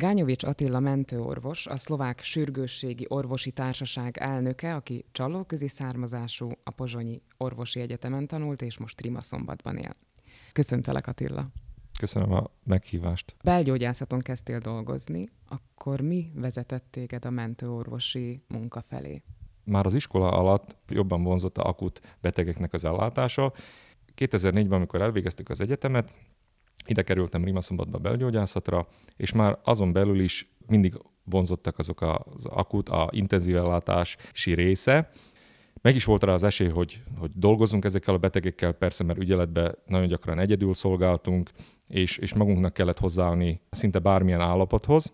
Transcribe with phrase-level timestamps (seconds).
[0.00, 7.80] Gányovics Attila mentőorvos, a szlovák sürgősségi orvosi társaság elnöke, aki csalóközi származású, a Pozsonyi Orvosi
[7.80, 9.90] Egyetemen tanult, és most Rimaszombatban él.
[10.52, 11.46] Köszöntelek Attila!
[11.98, 13.34] Köszönöm a meghívást.
[13.44, 19.22] Belgyógyászaton kezdtél dolgozni, akkor mi vezetett téged a mentőorvosi munka felé?
[19.64, 23.52] Már az iskola alatt jobban vonzott a akut betegeknek az ellátása.
[24.16, 26.12] 2004-ben, amikor elvégeztük az egyetemet,
[26.86, 28.86] ide kerültem Rimaszombatba belgyógyászatra,
[29.16, 35.10] és már azon belül is mindig vonzottak azok az akut, a intenzív ellátási része.
[35.82, 39.78] Meg is volt rá az esély, hogy, hogy dolgozunk ezekkel a betegekkel, persze, mert ügyeletben
[39.86, 41.50] nagyon gyakran egyedül szolgáltunk,
[41.86, 45.12] és, és magunknak kellett hozzáállni szinte bármilyen állapothoz.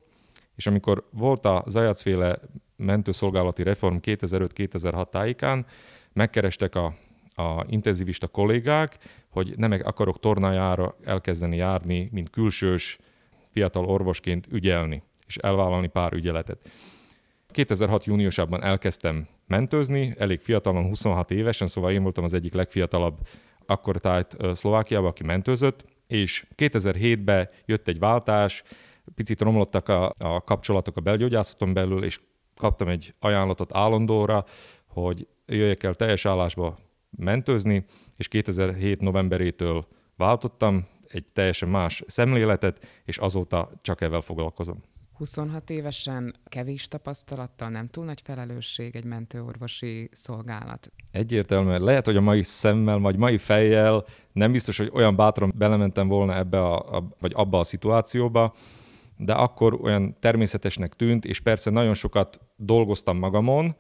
[0.57, 2.39] És amikor volt a Zajacféle
[2.77, 5.67] mentőszolgálati reform 2005-2006 tájékán,
[6.13, 6.95] megkerestek a,
[7.35, 8.99] a intenzivista kollégák,
[9.37, 12.99] hogy nem akarok tornájára elkezdeni járni, mint külsős
[13.51, 16.69] fiatal orvosként ügyelni, és elvállalni pár ügyeletet.
[17.49, 18.05] 2006.
[18.05, 23.19] júniusában elkezdtem mentőzni, elég fiatalon, 26 évesen, szóval én voltam az egyik legfiatalabb
[23.67, 28.63] akkor tájt Szlovákiába, aki mentőzött, és 2007-ben jött egy váltás,
[29.15, 32.21] picit romlottak a, a kapcsolatok a belgyógyászaton belül, és
[32.57, 34.45] kaptam egy ajánlatot állandóra,
[34.87, 36.77] hogy jöjjek el teljes állásba
[37.17, 37.85] mentőzni,
[38.17, 39.87] és 2007 novemberétől
[40.17, 44.83] váltottam egy teljesen más szemléletet, és azóta csak ezzel foglalkozom.
[45.17, 50.93] 26 évesen kevés tapasztalattal, nem túl nagy felelősség egy mentőorvosi szolgálat.
[51.11, 51.83] Egyértelműen.
[51.83, 56.37] Lehet, hogy a mai szemmel, vagy mai fejjel nem biztos, hogy olyan bátran belementem volna
[56.37, 58.55] ebbe a, a, vagy abba a szituációba,
[59.17, 63.77] de akkor olyan természetesnek tűnt, és persze nagyon sokat dolgoztam magamon,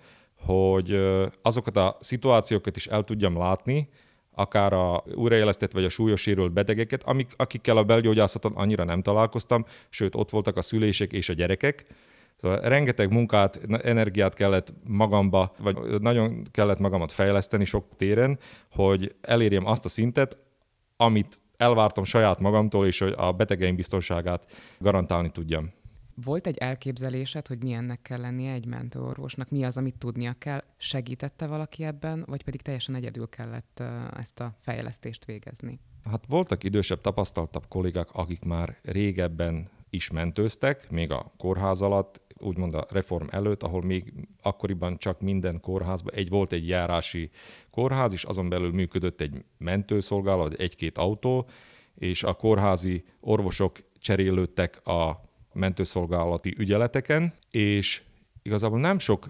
[0.46, 1.00] hogy
[1.42, 3.88] azokat a szituációkat is el tudjam látni,
[4.34, 9.64] akár a újraélesztett vagy a súlyos sérült betegeket, amik, akikkel a belgyógyászaton annyira nem találkoztam,
[9.88, 11.84] sőt ott voltak a szülések és a gyerekek.
[12.40, 18.38] Szóval rengeteg munkát, energiát kellett magamba, vagy nagyon kellett magamat fejleszteni sok téren,
[18.70, 20.36] hogy elérjem azt a szintet,
[20.96, 24.46] amit elvártam saját magamtól, és hogy a betegeim biztonságát
[24.78, 25.72] garantálni tudjam.
[26.24, 29.50] Volt egy elképzelésed, hogy milyennek kell lennie egy mentőorvosnak?
[29.50, 30.64] Mi az, amit tudnia kell?
[30.76, 33.82] Segítette valaki ebben, vagy pedig teljesen egyedül kellett
[34.16, 35.80] ezt a fejlesztést végezni?
[36.04, 42.74] Hát voltak idősebb, tapasztaltabb kollégák, akik már régebben is mentőztek, még a kórház alatt, úgymond
[42.74, 44.12] a reform előtt, ahol még
[44.42, 47.30] akkoriban csak minden kórházban egy volt egy járási
[47.70, 51.48] kórház, és azon belül működött egy mentőszolgálat, egy-két autó,
[51.94, 55.25] és a kórházi orvosok cserélődtek a
[55.56, 58.02] mentőszolgálati ügyeleteken, és
[58.42, 59.28] igazából nem sok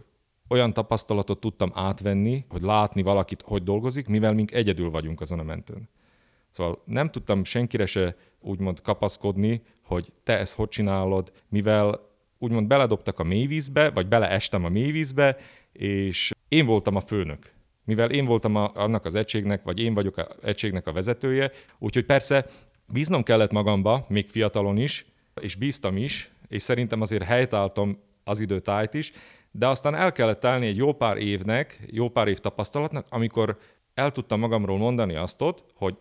[0.49, 5.43] olyan tapasztalatot tudtam átvenni, hogy látni valakit, hogy dolgozik, mivel mink egyedül vagyunk azon a
[5.43, 5.89] mentőn.
[6.51, 12.01] Szóval nem tudtam senkire se úgymond kapaszkodni, hogy te ezt hogy csinálod, mivel
[12.39, 15.37] úgymond beledobtak a mélyvízbe, vagy beleestem a mélyvízbe,
[15.73, 17.55] és én voltam a főnök.
[17.85, 22.05] Mivel én voltam a, annak az egységnek, vagy én vagyok az egységnek a vezetője, úgyhogy
[22.05, 22.47] persze
[22.87, 25.07] bíznom kellett magamba, még fiatalon is,
[25.41, 29.13] és bíztam is, és szerintem azért helytáltam az időtájt is,
[29.51, 33.59] de aztán el kellett állni egy jó pár évnek, jó pár év tapasztalatnak, amikor
[33.95, 35.43] el tudtam magamról mondani azt,
[35.75, 35.97] hogy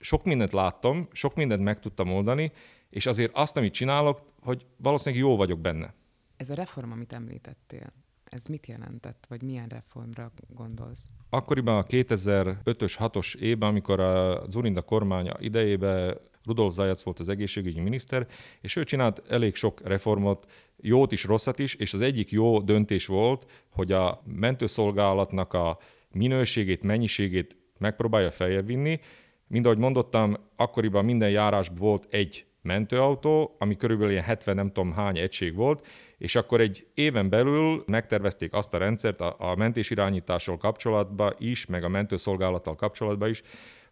[0.00, 2.52] sok mindent láttam, sok mindent meg tudtam oldani,
[2.90, 5.94] és azért azt, amit csinálok, hogy valószínűleg jó vagyok benne.
[6.36, 7.92] Ez a reform, amit említettél,
[8.24, 11.06] ez mit jelentett, vagy milyen reformra gondolsz?
[11.30, 17.80] Akkoriban a 2005-ös, 6-os évben, amikor a Zurinda kormánya idejében Rudolf Zajac volt az egészségügyi
[17.80, 18.26] miniszter,
[18.60, 23.06] és ő csinált elég sok reformot, jót is, rosszat is, és az egyik jó döntés
[23.06, 25.78] volt, hogy a mentőszolgálatnak a
[26.10, 29.00] minőségét, mennyiségét megpróbálja feljebb vinni.
[29.46, 34.92] Mind ahogy mondottam, akkoriban minden járásban volt egy mentőautó, ami körülbelül ilyen 70 nem tudom
[34.92, 35.86] hány egység volt,
[36.18, 41.84] és akkor egy éven belül megtervezték azt a rendszert a, a mentésirányítással kapcsolatban is, meg
[41.84, 43.42] a mentőszolgálattal kapcsolatban is,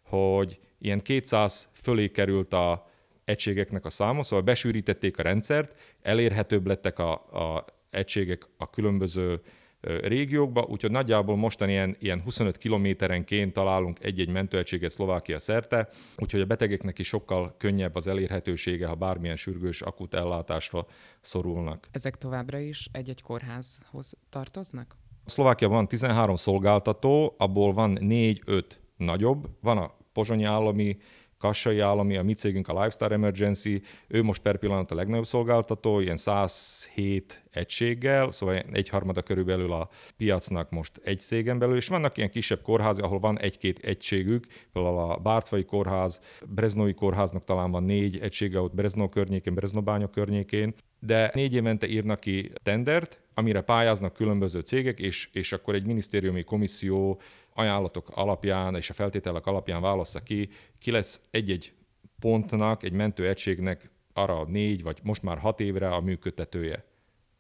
[0.03, 2.87] hogy ilyen 200 fölé került a
[3.25, 9.41] egységeknek a száma, szóval besűrítették a rendszert, elérhetőbb lettek a, a egységek a különböző
[9.81, 16.45] régiókba, úgyhogy nagyjából mostan ilyen, ilyen 25 kilométerenként találunk egy-egy mentőegységet Szlovákia szerte, úgyhogy a
[16.45, 20.87] betegeknek is sokkal könnyebb az elérhetősége, ha bármilyen sürgős akut ellátásra
[21.21, 21.89] szorulnak.
[21.91, 24.97] Ezek továbbra is egy-egy kórházhoz tartoznak?
[25.25, 28.65] Szlovákiában van 13 szolgáltató, abból van 4-5
[28.97, 30.97] nagyobb, van a Pozsonyi állami,
[31.39, 36.01] Kassai állami, a mi cégünk a Lifestyle Emergency, ő most per pillanat a legnagyobb szolgáltató,
[36.01, 42.31] ilyen 107 egységgel, szóval egyharmada körülbelül a piacnak most egy cégen belül, és vannak ilyen
[42.31, 48.19] kisebb kórházi, ahol van egy-két egységük, például a Bártfai kórház, Breznói kórháznak talán van négy
[48.21, 54.61] egysége ott Breznó környékén, Breznóbánya környékén, de négy évente írnak ki tendert, amire pályáznak különböző
[54.61, 57.21] cégek, és, és akkor egy minisztériumi komisszió
[57.59, 61.73] ajánlatok alapján és a feltételek alapján válassza ki, ki lesz egy-egy
[62.19, 66.85] pontnak, egy mentőegységnek arra négy vagy most már hat évre a működtetője.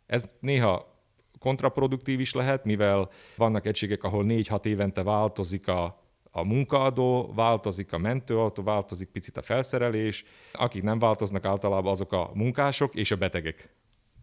[0.06, 0.96] Ez néha
[1.38, 7.98] kontraproduktív is lehet, mivel vannak egységek, ahol négy-hat évente változik a, a munkaadó, változik a
[7.98, 10.24] mentőautó, változik picit a felszerelés.
[10.52, 13.68] Akik nem változnak általában azok a munkások és a betegek.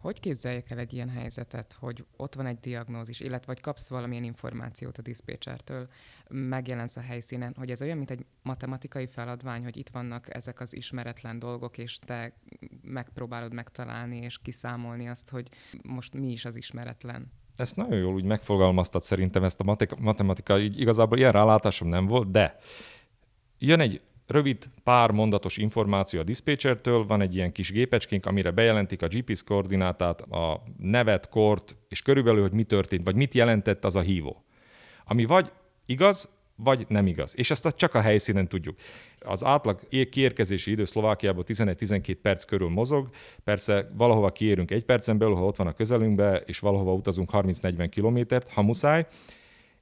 [0.05, 4.23] Hogy képzeljek el egy ilyen helyzetet, hogy ott van egy diagnózis, illetve vagy kapsz valamilyen
[4.23, 5.87] információt a diszpécsertől,
[6.29, 10.75] megjelensz a helyszínen, hogy ez olyan, mint egy matematikai feladvány, hogy itt vannak ezek az
[10.75, 12.33] ismeretlen dolgok, és te
[12.81, 15.49] megpróbálod megtalálni és kiszámolni azt, hogy
[15.83, 17.31] most mi is az ismeretlen.
[17.55, 22.31] Ezt nagyon jól úgy megfogalmaztad szerintem, ezt a matematika, így igazából ilyen rálátásom nem volt,
[22.31, 22.59] de
[23.57, 29.01] jön egy rövid, pár mondatos információ a diszpécsertől, van egy ilyen kis gépecskénk, amire bejelentik
[29.01, 33.95] a GPS koordinátát, a nevet, kort, és körülbelül, hogy mi történt, vagy mit jelentett az
[33.95, 34.43] a hívó.
[35.05, 35.51] Ami vagy
[35.85, 37.37] igaz, vagy nem igaz.
[37.37, 38.77] És ezt csak a helyszínen tudjuk.
[39.19, 39.79] Az átlag
[40.09, 43.09] kiérkezési idő Szlovákiában 11-12 perc körül mozog.
[43.43, 47.87] Persze valahova kiérünk egy percen belül, ha ott van a közelünkbe, és valahova utazunk 30-40
[47.91, 49.05] kilométert, ha muszáj.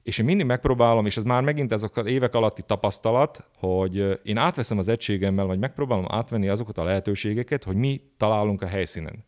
[0.04, 4.36] És én mindig megpróbálom, és ez már megint ez az évek alatti tapasztalat, hogy én
[4.36, 9.24] átveszem az egységemmel, vagy megpróbálom átvenni azokat a lehetőségeket, hogy mi találunk a helyszínen.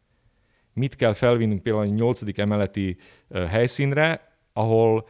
[0.72, 2.38] Mit kell felvinnünk például a 8.
[2.38, 2.96] emeleti
[3.48, 5.08] helyszínre, ahol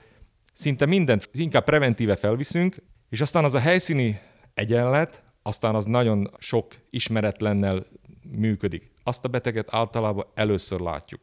[0.53, 2.77] szinte mindent inkább preventíve felviszünk,
[3.09, 4.21] és aztán az a helyszíni
[4.55, 7.87] egyenlet, aztán az nagyon sok ismeretlennel
[8.23, 8.91] működik.
[9.03, 11.21] Azt a beteget általában először látjuk.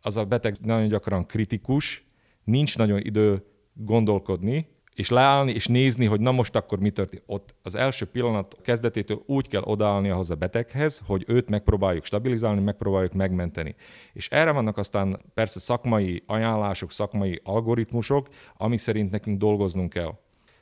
[0.00, 2.04] Az a beteg nagyon gyakran kritikus,
[2.44, 3.44] nincs nagyon idő
[3.76, 7.22] gondolkodni, és leállni, és nézni, hogy na most akkor mi történt.
[7.26, 12.60] Ott az első pillanat kezdetétől úgy kell odaállni ahhoz a beteghez, hogy őt megpróbáljuk stabilizálni,
[12.60, 13.74] megpróbáljuk megmenteni.
[14.12, 20.18] És erre vannak aztán persze szakmai ajánlások, szakmai algoritmusok, ami szerint nekünk dolgoznunk kell.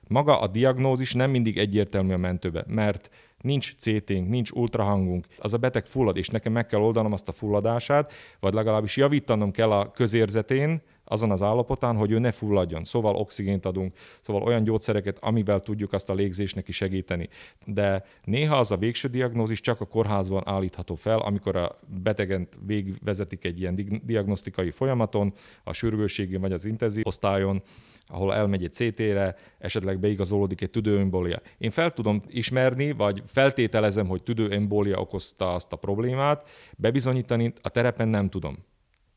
[0.08, 5.58] Maga a diagnózis nem mindig egyértelmű a mentőbe, mert nincs CT-nk, nincs ultrahangunk, az a
[5.58, 9.90] beteg fullad, és nekem meg kell oldanom azt a fulladását, vagy legalábbis javítanom kell a
[9.90, 12.84] közérzetén, azon az állapotán, hogy ő ne fulladjon.
[12.84, 17.28] Szóval oxigént adunk, szóval olyan gyógyszereket, amivel tudjuk azt a légzésnek is segíteni.
[17.64, 23.44] De néha az a végső diagnózis csak a kórházban állítható fel, amikor a betegen végvezetik
[23.44, 25.32] egy ilyen diagnosztikai folyamaton,
[25.64, 27.62] a sürgősségi vagy az intenzív osztályon,
[28.06, 31.40] ahol elmegy egy CT-re, esetleg beigazolódik egy tüdőembólia.
[31.58, 38.08] Én fel tudom ismerni, vagy feltételezem, hogy tüdőembólia okozta azt a problémát, bebizonyítani a terepen
[38.08, 38.58] nem tudom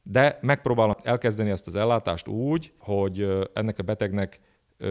[0.10, 4.40] de megpróbálom elkezdeni ezt az ellátást úgy, hogy ennek a betegnek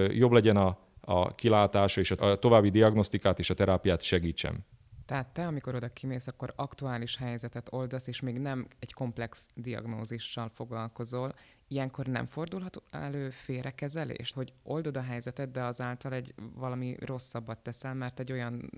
[0.08, 4.64] jobb legyen a, a kilátása, és a további diagnosztikát és a terápiát segítsem.
[5.04, 10.50] Tehát te, amikor oda kimész, akkor aktuális helyzetet oldasz, és még nem egy komplex diagnózissal
[10.54, 11.34] foglalkozol.
[11.68, 17.94] Ilyenkor nem fordulhat elő félrekezelést, hogy oldod a helyzetet, de azáltal egy valami rosszabbat teszel,
[17.94, 18.70] mert egy olyan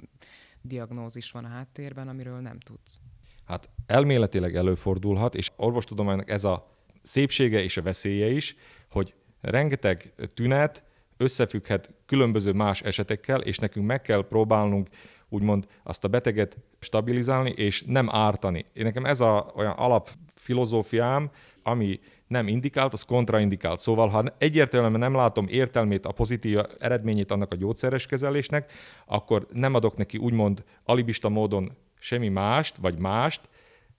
[0.62, 3.00] diagnózis van a háttérben, amiről nem tudsz.
[3.48, 8.56] Hát elméletileg előfordulhat, és orvostudománynak ez a szépsége és a veszélye is,
[8.90, 10.82] hogy rengeteg tünet
[11.16, 14.88] összefügghet különböző más esetekkel, és nekünk meg kell próbálnunk
[15.28, 18.64] úgymond azt a beteget stabilizálni, és nem ártani.
[18.72, 21.30] Én nekem ez a olyan alapfilozófiám,
[21.62, 23.78] ami nem indikált, az kontraindikált.
[23.78, 28.72] Szóval, ha egyértelműen nem látom értelmét, a pozitív eredményét annak a gyógyszeres kezelésnek,
[29.06, 33.40] akkor nem adok neki úgymond alibista módon semmi mást, vagy mást,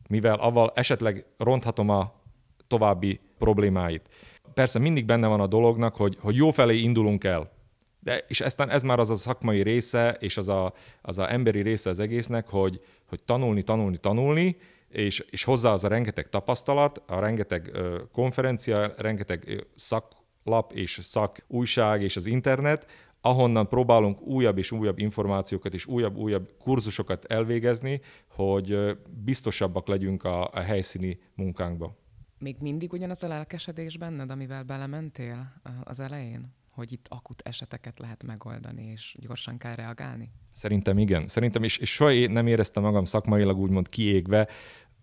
[0.08, 2.14] mivel avval esetleg ronthatom a
[2.68, 4.10] további problémáit.
[4.54, 7.52] Persze mindig benne van a dolognak, hogy, hogy jó felé indulunk el.
[8.00, 11.62] De, és eztán ez már az a szakmai része, és az a, az a emberi
[11.62, 14.58] része az egésznek, hogy, hogy tanulni, tanulni, tanulni,
[14.90, 21.00] és, és hozzá az a rengeteg tapasztalat, a rengeteg ö, konferencia, rengeteg ö, szaklap és
[21.02, 22.88] szak újság és az internet,
[23.22, 30.60] ahonnan próbálunk újabb és újabb információkat és újabb-újabb kurzusokat elvégezni, hogy biztosabbak legyünk a, a
[30.60, 31.98] helyszíni munkánkba.
[32.38, 36.58] Még mindig ugyanaz a lelkesedés benned, amivel belementél az elején?
[36.80, 40.32] hogy itt akut eseteket lehet megoldani, és gyorsan kell reagálni?
[40.52, 41.28] Szerintem igen.
[41.28, 44.48] Szerintem, és, és soha nem éreztem magam szakmailag úgymond kiégve,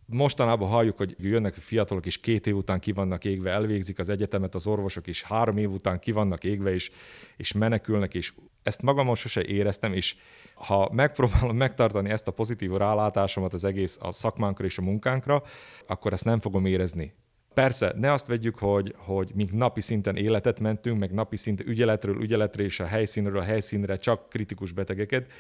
[0.09, 4.55] Mostanában halljuk, hogy jönnek fiatalok, és két év után ki vannak égve, elvégzik az egyetemet
[4.55, 6.91] az orvosok, és három év után ki vannak égve, és,
[7.37, 8.33] és menekülnek, és
[8.63, 10.17] ezt magamon sose éreztem, és
[10.55, 15.43] ha megpróbálom megtartani ezt a pozitív rálátásomat az egész a szakmánkra és a munkánkra,
[15.87, 17.15] akkor ezt nem fogom érezni.
[17.55, 22.23] Persze, ne azt vegyük, hogy, hogy mink napi szinten életet mentünk, meg napi szinten ügyeletről
[22.23, 25.33] ügyeletre és a helyszínről a helyszínre csak kritikus betegeket.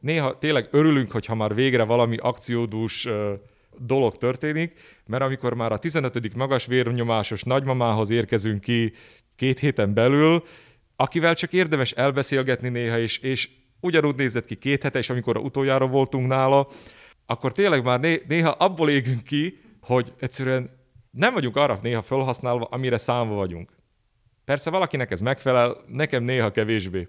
[0.00, 3.08] Néha tényleg örülünk, hogyha már végre valami akciódús
[3.78, 6.34] dolog történik, mert amikor már a 15.
[6.34, 8.92] magas vérnyomásos nagymamához érkezünk ki
[9.36, 10.44] két héten belül,
[10.96, 13.48] akivel csak érdemes elbeszélgetni néha, és, és
[13.80, 16.68] ugyanúgy nézett ki két hete, és amikor utoljára voltunk nála,
[17.26, 20.70] akkor tényleg már né- néha abból égünk ki, hogy egyszerűen
[21.10, 23.70] nem vagyunk arra néha felhasználva, amire számva vagyunk.
[24.44, 27.08] Persze valakinek ez megfelel, nekem néha kevésbé.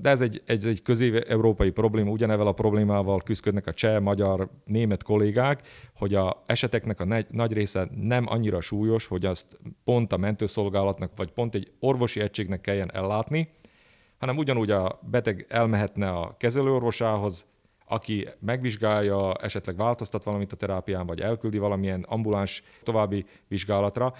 [0.00, 5.02] De ez egy, egy, egy közép-európai probléma, ugyanevel a problémával küzdködnek a cseh, magyar, német
[5.02, 10.16] kollégák, hogy a eseteknek a nagy, nagy része nem annyira súlyos, hogy azt pont a
[10.16, 13.48] mentőszolgálatnak, vagy pont egy orvosi egységnek kelljen ellátni,
[14.18, 17.46] hanem ugyanúgy a beteg elmehetne a kezelőorvosához,
[17.86, 24.14] aki megvizsgálja, esetleg változtat valamit a terápián, vagy elküldi valamilyen ambuláns további vizsgálatra,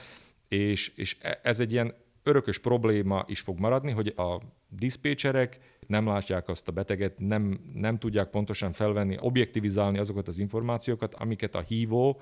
[0.48, 6.06] és, és e, ez egy ilyen örökös probléma is fog maradni, hogy a diszpécserek nem
[6.06, 11.60] látják azt a beteget, nem, nem tudják pontosan felvenni, objektivizálni azokat az információkat, amiket a
[11.60, 12.20] hívó,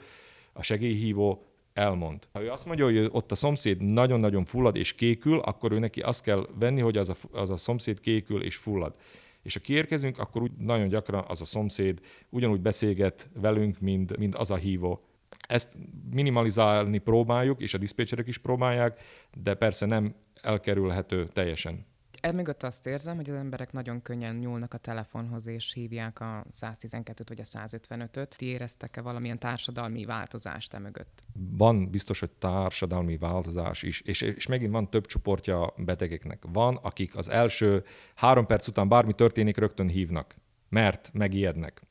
[0.52, 2.28] a segélyhívó elmond.
[2.32, 6.00] Ha ő azt mondja, hogy ott a szomszéd nagyon-nagyon fullad és kékül, akkor ő neki
[6.00, 8.94] azt kell venni, hogy az a, az a szomszéd kékül és fullad.
[9.42, 14.34] És ha kiérkezünk, akkor úgy nagyon gyakran az a szomszéd ugyanúgy beszélget velünk, mint, mint
[14.34, 15.04] az a hívó.
[15.50, 15.76] Ezt
[16.10, 19.00] minimalizálni próbáljuk, és a diszpécserek is próbálják,
[19.34, 21.86] de persze nem elkerülhető teljesen.
[22.20, 27.24] Emögött azt érzem, hogy az emberek nagyon könnyen nyúlnak a telefonhoz, és hívják a 112-t
[27.28, 28.36] vagy a 155-öt.
[28.36, 31.22] Ti éreztek-e valamilyen társadalmi változást emögött?
[31.32, 36.42] Van biztos, hogy társadalmi változás is, és, és megint van több csoportja a betegeknek.
[36.52, 40.34] Van, akik az első három perc után bármi történik, rögtön hívnak,
[40.68, 41.82] mert megijednek.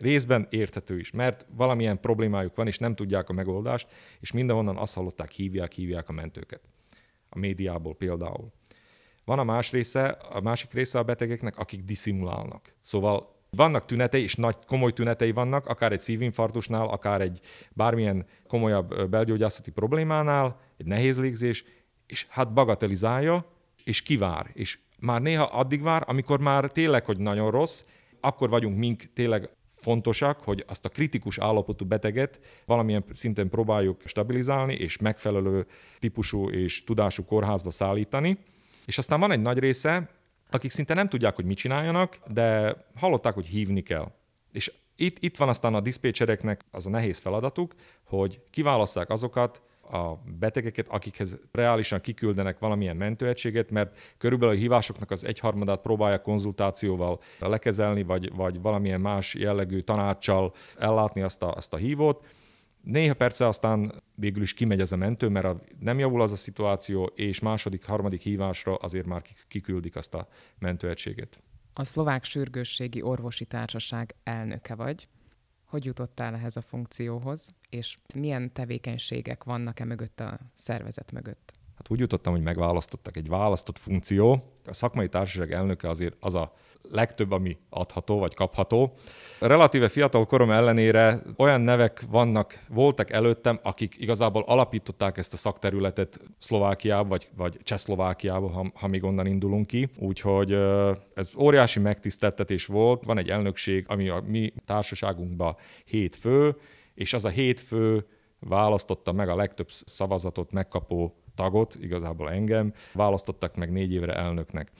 [0.00, 3.88] Részben érthető is, mert valamilyen problémájuk van, és nem tudják a megoldást,
[4.20, 6.60] és mindenhonnan azt hallották, hívják, hívják a mentőket.
[7.28, 8.52] A médiából például.
[9.24, 12.74] Van a más része, a másik része a betegeknek, akik diszimulálnak.
[12.80, 17.40] Szóval vannak tünetei, és nagy komoly tünetei vannak, akár egy szívinfarktusnál, akár egy
[17.70, 21.64] bármilyen komolyabb belgyógyászati problémánál, egy nehéz légzés,
[22.06, 23.46] és hát bagatelizálja,
[23.84, 24.50] és kivár.
[24.52, 27.84] És már néha addig vár, amikor már tényleg, hogy nagyon rossz,
[28.20, 29.50] akkor vagyunk mink tényleg
[29.80, 35.66] fontosak, hogy azt a kritikus állapotú beteget valamilyen szinten próbáljuk stabilizálni, és megfelelő
[35.98, 38.38] típusú és tudású kórházba szállítani.
[38.86, 40.10] És aztán van egy nagy része,
[40.50, 44.12] akik szinte nem tudják, hogy mit csináljanak, de hallották, hogy hívni kell.
[44.52, 50.22] És itt, itt van aztán a diszpécsereknek az a nehéz feladatuk, hogy kiválasszák azokat a
[50.38, 58.02] betegeket, akikhez reálisan kiküldenek valamilyen mentőegységet, mert körülbelül a hívásoknak az egyharmadát próbálja konzultációval lekezelni,
[58.02, 62.24] vagy, vagy valamilyen más jellegű tanácssal ellátni azt a, azt a hívót,
[62.82, 66.36] Néha persze aztán végül is kimegy ez a mentő, mert a, nem javul az a
[66.36, 70.28] szituáció, és második, harmadik hívásra azért már kiküldik azt a
[70.58, 71.42] mentőegységet.
[71.72, 75.08] A szlovák sürgősségi orvosi társaság elnöke vagy.
[75.70, 81.52] Hogy jutottál ehhez a funkcióhoz, és milyen tevékenységek vannak e mögött a szervezet mögött?
[81.76, 84.52] Hát úgy jutottam, hogy megválasztottak egy választott funkció.
[84.66, 86.54] A szakmai társaság elnöke azért az a
[86.90, 88.92] legtöbb, ami adható vagy kapható.
[89.40, 96.20] Relatíve fiatal korom ellenére olyan nevek vannak, voltak előttem, akik igazából alapították ezt a szakterületet
[96.38, 99.88] Szlovákiába, vagy, vagy Csehszlovákiába, ha, ha még onnan indulunk ki.
[99.98, 100.52] Úgyhogy
[101.14, 103.04] ez óriási megtiszteltetés volt.
[103.04, 106.56] Van egy elnökség, ami a mi társaságunkban hét fő,
[106.94, 108.06] és az a hét fő
[108.38, 114.70] választotta meg a legtöbb szavazatot megkapó tagot, igazából engem, választottak meg négy évre elnöknek.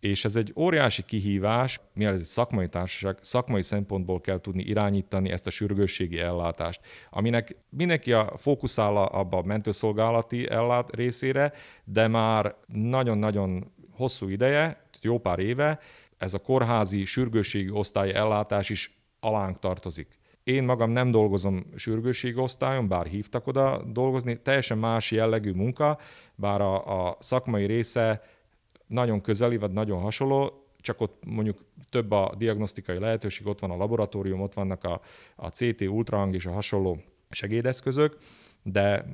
[0.00, 5.30] És ez egy óriási kihívás, mivel ez egy szakmai társaság, szakmai szempontból kell tudni irányítani
[5.30, 11.52] ezt a sürgősségi ellátást, aminek mindenki a fókuszál abba a mentőszolgálati ellát részére,
[11.84, 15.80] de már nagyon-nagyon hosszú ideje, jó pár éve,
[16.18, 20.18] ez a kórházi sürgősségi osztály ellátás is alánk tartozik.
[20.42, 25.98] Én magam nem dolgozom sürgősségi osztályon, bár hívtak oda dolgozni, teljesen más jellegű munka,
[26.34, 28.22] bár a, a szakmai része
[28.88, 33.76] nagyon közeli, vagy nagyon hasonló, csak ott mondjuk több a diagnosztikai lehetőség, ott van a
[33.76, 35.00] laboratórium, ott vannak a,
[35.36, 38.16] a CT, ultrahang és a hasonló segédeszközök,
[38.62, 39.04] de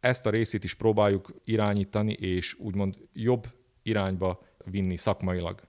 [0.00, 3.46] ezt a részét is próbáljuk irányítani, és úgymond jobb
[3.82, 5.60] irányba vinni szakmailag.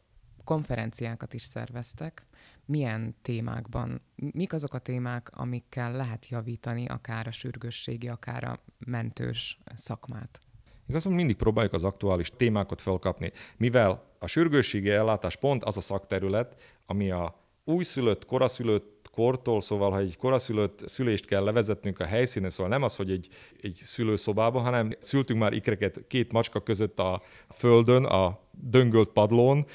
[0.44, 2.26] Konferenciákat is szerveztek.
[2.66, 4.02] Milyen témákban?
[4.16, 10.40] Mik azok a témák, amikkel lehet javítani akár a sürgősségi, akár a mentős szakmát?
[10.88, 16.56] Igazából mindig próbáljuk az aktuális témákat felkapni, mivel a sürgősségi ellátás pont az a szakterület,
[16.86, 22.72] ami a újszülött, koraszülött kortól, szóval ha egy koraszülött szülést kell levezetnünk a helyszínen, szóval
[22.72, 23.28] nem az, hogy egy,
[23.62, 29.66] egy szülőszobába, hanem szültünk már ikreket két macska között a földön, a döngölt padlón,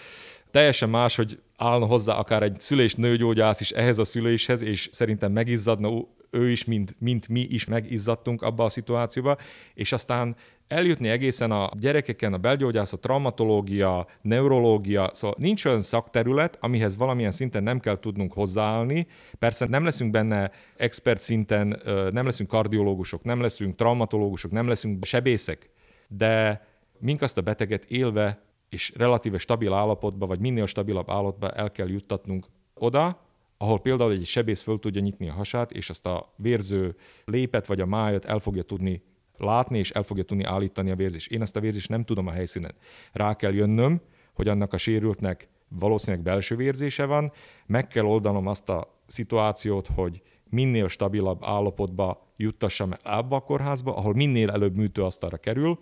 [0.50, 5.32] teljesen más, hogy állna hozzá akár egy szülés nőgyógyász is ehhez a szüléshez, és szerintem
[5.32, 5.88] megizzadna
[6.30, 9.36] ő is, mint, mint mi is megizzadtunk abba a szituációba,
[9.74, 10.36] és aztán
[10.68, 17.62] eljutni egészen a gyerekeken a belgyógyászat, traumatológia, neurológia, szóval nincs olyan szakterület, amihez valamilyen szinten
[17.62, 19.06] nem kell tudnunk hozzáállni.
[19.38, 21.80] Persze nem leszünk benne expert szinten,
[22.12, 25.70] nem leszünk kardiológusok, nem leszünk traumatológusok, nem leszünk sebészek,
[26.08, 26.64] de
[26.98, 31.88] mink azt a beteget élve és relatíve stabil állapotba, vagy minél stabilabb állapotba el kell
[31.88, 33.20] juttatnunk oda,
[33.62, 37.80] ahol például egy sebész föl tudja nyitni a hasát, és azt a vérző lépet vagy
[37.80, 39.02] a májat el fogja tudni
[39.36, 41.30] látni, és el fogja tudni állítani a vérzést.
[41.30, 42.74] Én ezt a vérzést nem tudom a helyszínen.
[43.12, 44.00] Rá kell jönnöm,
[44.32, 47.32] hogy annak a sérültnek valószínűleg belső vérzése van,
[47.66, 53.96] meg kell oldanom azt a szituációt, hogy minél stabilabb állapotba juttassam el abba a kórházba,
[53.96, 55.78] ahol minél előbb műtőasztalra kerül,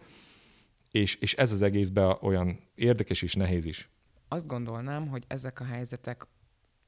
[0.90, 3.90] és, és ez az egészben olyan érdekes és nehéz is.
[4.28, 6.26] Azt gondolnám, hogy ezek a helyzetek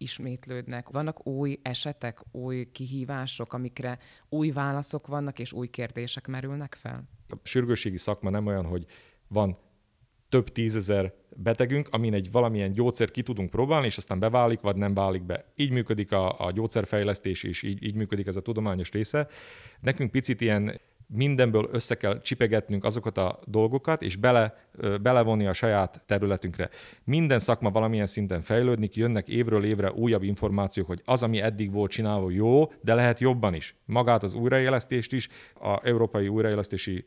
[0.00, 0.88] ismétlődnek?
[0.88, 7.08] Vannak új esetek, új kihívások, amikre új válaszok vannak, és új kérdések merülnek fel?
[7.28, 8.86] A sürgősségi szakma nem olyan, hogy
[9.28, 9.58] van
[10.28, 14.94] több tízezer betegünk, amin egy valamilyen gyógyszer ki tudunk próbálni, és aztán beválik, vagy nem
[14.94, 15.44] válik be.
[15.54, 19.28] Így működik a, a gyógyszerfejlesztés, és így, így működik ez a tudományos része.
[19.80, 20.80] Nekünk picit ilyen
[21.12, 24.54] mindenből össze kell csipegetnünk azokat a dolgokat, és bele,
[25.02, 26.68] belevonni a saját területünkre.
[27.04, 31.90] Minden szakma valamilyen szinten fejlődni, jönnek évről évre újabb információk, hogy az, ami eddig volt
[31.90, 33.74] csinálva jó, de lehet jobban is.
[33.84, 35.28] Magát az újraélesztést is,
[35.60, 37.04] a Európai Újraélesztési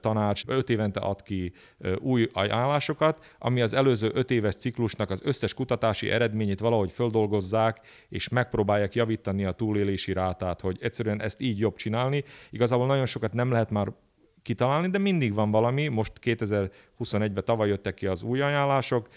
[0.00, 1.52] Tanács öt évente ad ki
[1.98, 8.28] új ajánlásokat, ami az előző öt éves ciklusnak az összes kutatási eredményét valahogy földolgozzák, és
[8.28, 12.24] megpróbálják javítani a túlélési rátát, hogy egyszerűen ezt így jobb csinálni.
[12.50, 13.92] Igazából nagyon sokat nem nem lehet már
[14.42, 15.88] kitalálni, de mindig van valami.
[15.88, 19.08] Most 2021-ben tavaly jöttek ki az új ajánlások,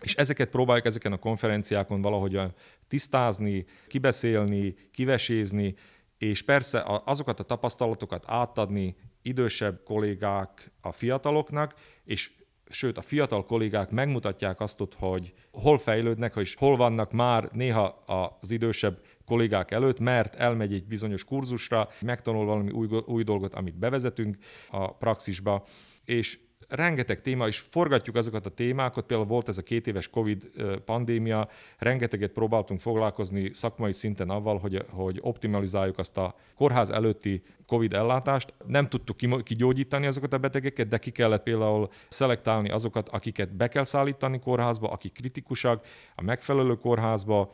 [0.00, 2.40] és ezeket próbáljuk ezeken a konferenciákon valahogy
[2.88, 5.74] tisztázni, kibeszélni, kivesézni,
[6.18, 12.30] és persze azokat a tapasztalatokat átadni idősebb kollégák a fiataloknak, és
[12.68, 18.04] sőt a fiatal kollégák megmutatják azt, hogy hol fejlődnek, és hol vannak már néha
[18.40, 23.78] az idősebb kollégák előtt, mert elmegy egy bizonyos kurzusra, megtanul valami új, új dolgot, amit
[23.78, 24.36] bevezetünk
[24.70, 25.64] a praxisba,
[26.04, 30.50] és rengeteg téma, és forgatjuk azokat a témákat, például volt ez a két éves Covid
[30.84, 37.92] pandémia, rengeteget próbáltunk foglalkozni szakmai szinten avval, hogy, hogy optimalizáljuk azt a kórház előtti Covid
[37.92, 38.54] ellátást.
[38.66, 43.84] Nem tudtuk kigyógyítani azokat a betegeket, de ki kellett például szelektálni azokat, akiket be kell
[43.84, 47.50] szállítani kórházba, akik kritikusak, a megfelelő kórházba,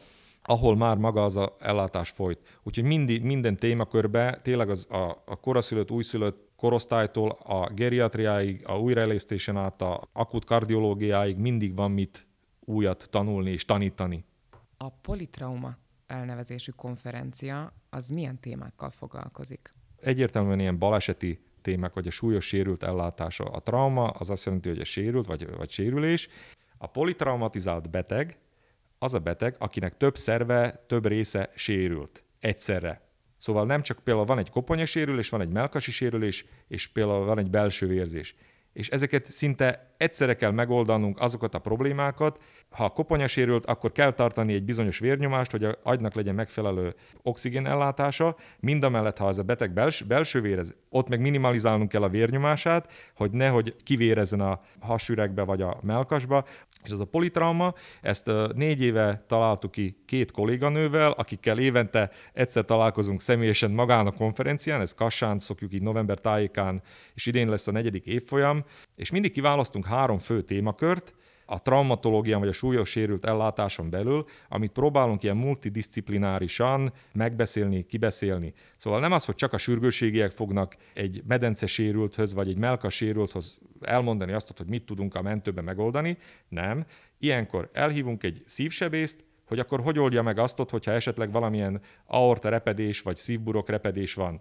[0.48, 2.58] ahol már maga az a ellátás folyt.
[2.62, 9.56] Úgyhogy mindig, minden témakörbe tényleg az a, a koraszülött, újszülött korosztálytól a geriatriáig, a újraelésztésen
[9.56, 12.26] át a akut kardiológiáig mindig van mit
[12.60, 14.24] újat tanulni és tanítani.
[14.76, 19.74] A politrauma elnevezésű konferencia az milyen témákkal foglalkozik?
[20.00, 23.44] Egyértelműen ilyen baleseti témák, vagy a súlyos sérült ellátása.
[23.44, 26.28] A trauma az azt jelenti, hogy a sérült, vagy, vagy sérülés.
[26.78, 28.38] A politraumatizált beteg
[28.98, 33.06] az a beteg, akinek több szerve, több része sérült egyszerre.
[33.36, 37.50] Szóval nem csak például van egy koponyasérülés, van egy melkasi sérülés, és például van egy
[37.50, 38.34] belső vérzés
[38.78, 42.40] és ezeket szinte egyszerre kell megoldanunk azokat a problémákat.
[42.70, 46.94] Ha a koponya sérült, akkor kell tartani egy bizonyos vérnyomást, hogy a agynak legyen megfelelő
[47.22, 48.36] oxigénellátása.
[48.60, 53.30] Mindamellett, ha ez a beteg bels- belső vérez, ott meg minimalizálnunk kell a vérnyomását, hogy
[53.30, 56.44] nehogy kivérezzen a hasüregbe vagy a melkasba.
[56.84, 63.20] És ez a politrauma, ezt négy éve találtuk ki két kolléganővel, akikkel évente egyszer találkozunk
[63.20, 66.82] személyesen magán a konferencián, ez Kassán szokjuk így november tájékán,
[67.14, 68.64] és idén lesz a negyedik évfolyam,
[68.96, 71.14] és mindig kiválasztunk három fő témakört,
[71.50, 78.52] a traumatológián vagy a súlyos sérült ellátáson belül, amit próbálunk ilyen multidisciplinárisan megbeszélni, kibeszélni.
[78.76, 83.58] Szóval nem az, hogy csak a sürgőségiek fognak egy medence sérülthöz vagy egy melka sérülthoz
[83.80, 86.84] elmondani azt, hogy mit tudunk a mentőben megoldani, nem.
[87.18, 93.00] Ilyenkor elhívunk egy szívsebészt, hogy akkor hogy oldja meg azt, hogyha esetleg valamilyen aorta repedés
[93.00, 94.40] vagy szívburok repedés van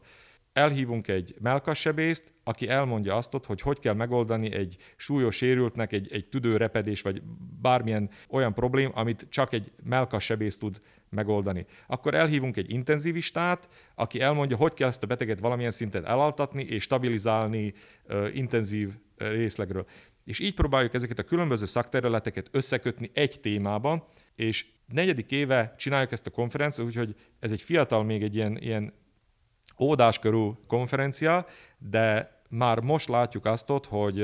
[0.53, 6.29] elhívunk egy melkassebészt, aki elmondja azt, hogy hogy kell megoldani egy súlyos sérültnek egy, egy
[6.29, 7.21] tüdőrepedés, vagy
[7.61, 11.65] bármilyen olyan problém, amit csak egy melkassebész tud megoldani.
[11.87, 16.83] Akkor elhívunk egy intenzívistát, aki elmondja, hogy kell ezt a beteget valamilyen szinten elaltatni és
[16.83, 17.73] stabilizálni
[18.09, 19.85] uh, intenzív részlegről.
[20.23, 24.03] És így próbáljuk ezeket a különböző szakterületeket összekötni egy témában,
[24.35, 28.93] és negyedik éve csináljuk ezt a konferenciát, úgyhogy ez egy fiatal, még egy ilyen, ilyen
[29.79, 31.45] óvodáskörű konferencia,
[31.77, 34.21] de már most látjuk azt ott, hogy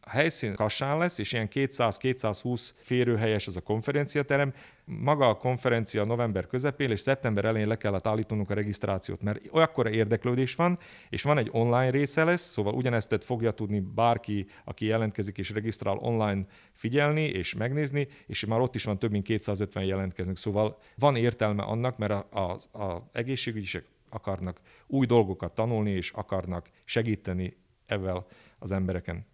[0.00, 4.52] a helyszín Kassán lesz, és ilyen 200-220 férőhelyes az a konferenciaterem.
[4.84, 9.90] Maga a konferencia november közepén és szeptember elején le kellett állítanunk a regisztrációt, mert olyakkora
[9.90, 15.38] érdeklődés van, és van egy online része lesz, szóval ugyanezt fogja tudni bárki, aki jelentkezik
[15.38, 20.36] és regisztrál online figyelni és megnézni, és már ott is van több mint 250 jelentkezők,
[20.36, 22.68] szóval van értelme annak, mert az
[23.12, 28.26] egészségügyisek akarnak új dolgokat tanulni, és akarnak segíteni ezzel
[28.58, 29.26] az embereken.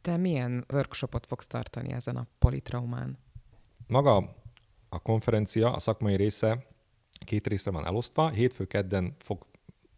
[0.00, 3.18] Te milyen workshopot fogsz tartani ezen a politraumán?
[3.86, 4.36] Maga
[4.88, 6.66] a konferencia, a szakmai része
[7.24, 8.28] két részre van elosztva.
[8.28, 9.46] Hétfő-kedden fog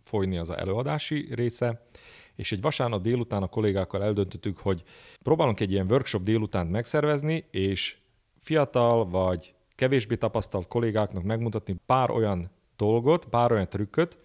[0.03, 1.87] folyni az a előadási része,
[2.35, 4.83] és egy vasárnap délután a kollégákkal eldöntöttük, hogy
[5.23, 7.99] próbálunk egy ilyen workshop délután megszervezni, és
[8.39, 12.51] fiatal vagy kevésbé tapasztalt kollégáknak megmutatni pár olyan
[12.81, 14.19] dolgot, pár olyan trükköt,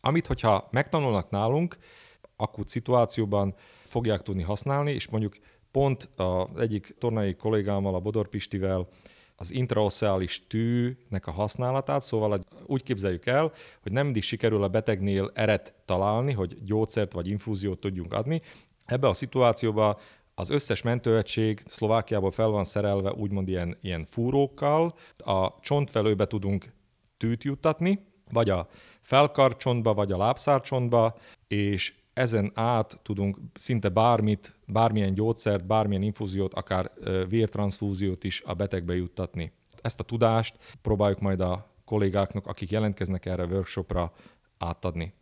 [0.00, 1.76] amit, hogyha megtanulnak nálunk,
[2.36, 5.36] akut szituációban fogják tudni használni, és mondjuk
[5.70, 8.88] pont az egyik tornai kollégámmal, a Bodor Pistivel
[9.36, 15.30] az intraoszeális tűnek a használatát, szóval úgy képzeljük el, hogy nem mindig sikerül a betegnél
[15.34, 18.42] eret találni, hogy gyógyszert vagy infúziót tudjunk adni.
[18.84, 19.96] Ebbe a szituációban
[20.34, 26.72] az összes mentőegység Szlovákiából fel van szerelve úgymond ilyen, ilyen fúrókkal, a csontfelőbe tudunk
[27.20, 28.68] tűt juttatni, vagy a
[29.00, 36.90] felkarcsontba, vagy a lábszárcsontba, és ezen át tudunk szinte bármit, bármilyen gyógyszert, bármilyen infúziót, akár
[37.28, 39.52] vértranszfúziót is a betegbe juttatni.
[39.82, 44.12] Ezt a tudást próbáljuk majd a kollégáknak, akik jelentkeznek erre a workshopra
[44.58, 45.12] átadni.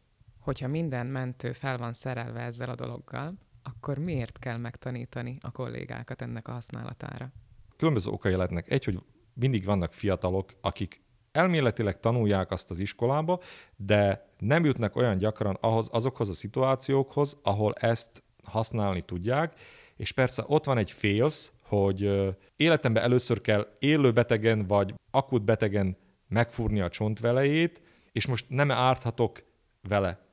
[0.40, 3.32] Hogyha minden mentő fel van szerelve ezzel a dologgal,
[3.62, 7.32] akkor miért kell megtanítani a kollégákat ennek a használatára?
[7.76, 8.70] Különböző okai lehetnek.
[8.70, 8.98] Egy, hogy
[9.34, 11.02] mindig vannak fiatalok, akik
[11.38, 13.40] elméletileg tanulják azt az iskolába,
[13.76, 19.52] de nem jutnak olyan gyakran ahhoz, azokhoz a szituációkhoz, ahol ezt használni tudják,
[19.96, 22.10] és persze ott van egy félsz, hogy
[22.56, 25.96] életemben először kell élő betegen vagy akut betegen
[26.28, 27.80] megfúrni a csontvelejét,
[28.12, 29.42] és most nem árthatok
[29.88, 30.26] vele.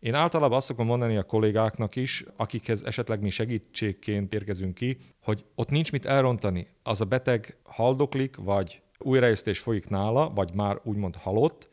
[0.00, 5.44] Én általában azt szokom mondani a kollégáknak is, akikhez esetleg mi segítségként érkezünk ki, hogy
[5.54, 6.66] ott nincs mit elrontani.
[6.82, 11.68] Az a beteg haldoklik, vagy újraésztés folyik nála, vagy már úgymond halott,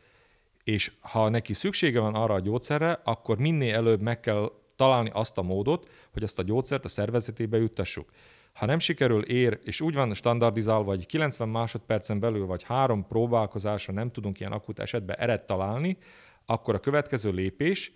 [0.64, 5.38] és ha neki szüksége van arra a gyógyszerre, akkor minél előbb meg kell találni azt
[5.38, 8.10] a módot, hogy azt a gyógyszert a szervezetébe juttassuk.
[8.54, 13.94] Ha nem sikerül ér, és úgy van standardizálva, vagy 90 másodpercen belül, vagy három próbálkozásra
[13.94, 15.98] nem tudunk ilyen akut esetben eret találni,
[16.46, 17.92] akkor a következő lépés,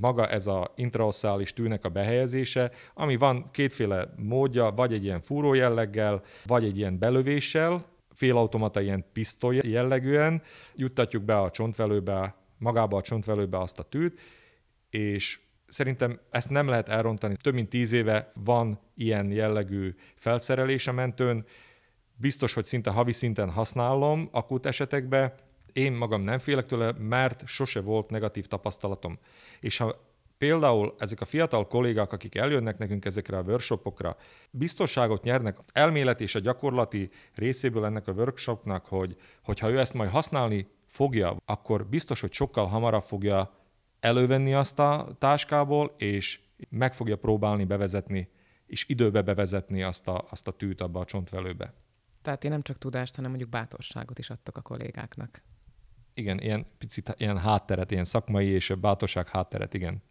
[0.00, 5.54] maga ez a intraosszális tűnek a behelyezése, ami van kétféle módja, vagy egy ilyen fúró
[5.54, 10.42] jelleggel, vagy egy ilyen belövéssel, félautomata ilyen pisztoly jellegűen,
[10.74, 14.20] juttatjuk be a csontvelőbe, magába a csontvelőbe azt a tűt,
[14.90, 17.36] és szerintem ezt nem lehet elrontani.
[17.36, 21.44] Több mint tíz éve van ilyen jellegű felszerelés a mentőn,
[22.16, 25.32] biztos, hogy szinte havi szinten használom akut esetekben,
[25.72, 29.18] én magam nem félek tőle, mert sose volt negatív tapasztalatom.
[29.60, 30.11] És ha
[30.42, 34.16] Például ezek a fiatal kollégák, akik eljönnek nekünk ezekre a workshopokra,
[34.50, 40.10] biztonságot nyernek elmélet és a gyakorlati részéből ennek a workshopnak, hogy hogyha ő ezt majd
[40.10, 43.54] használni fogja, akkor biztos, hogy sokkal hamarabb fogja
[44.00, 48.28] elővenni azt a táskából, és meg fogja próbálni bevezetni,
[48.66, 51.74] és időbe bevezetni azt a, azt a tűt abba a csontvelőbe.
[52.22, 55.42] Tehát én nem csak tudást, hanem mondjuk bátorságot is adtok a kollégáknak.
[56.14, 60.02] Igen, ilyen picit ilyen hátteret, ilyen szakmai és bátorság hátteret, igen.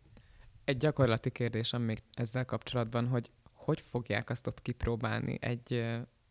[0.64, 3.30] Egy gyakorlati kérdésem még ezzel kapcsolatban, hogy
[3.66, 5.84] hogy fogják azt ott kipróbálni egy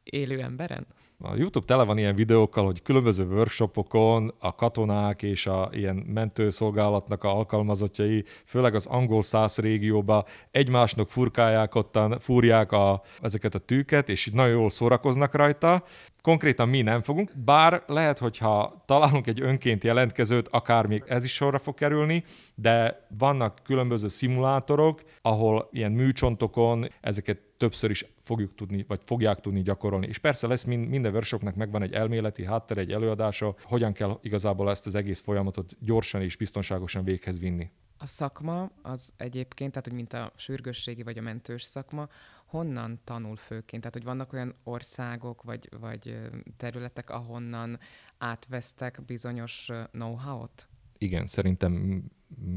[0.03, 0.87] élő emberen?
[1.19, 7.25] A YouTube tele van ilyen videókkal, hogy különböző workshopokon a katonák és a ilyen mentőszolgálatnak
[7.25, 14.09] a alkalmazottjai, főleg az angol száz régióba egymásnak furkálják ottan, fúrják a, ezeket a tűket,
[14.09, 15.85] és nagyon jól szórakoznak rajta.
[16.22, 21.33] Konkrétan mi nem fogunk, bár lehet, hogyha találunk egy önként jelentkezőt, akár még ez is
[21.33, 28.85] sorra fog kerülni, de vannak különböző szimulátorok, ahol ilyen műcsontokon ezeket többször is fogjuk tudni,
[28.88, 30.06] vagy fogják tudni gyakorolni.
[30.06, 34.87] És persze lesz minden workshopnak megvan egy elméleti hátter, egy előadása, hogyan kell igazából ezt
[34.87, 37.70] az egész folyamatot gyorsan és biztonságosan véghez vinni.
[37.98, 42.09] A szakma az egyébként, tehát hogy mint a sürgősségi vagy a mentős szakma,
[42.51, 43.83] honnan tanul főként?
[43.83, 46.19] Tehát, hogy vannak olyan országok vagy, vagy
[46.57, 47.79] területek, ahonnan
[48.19, 50.69] átvesztek bizonyos know-how-t?
[50.99, 52.03] Igen, szerintem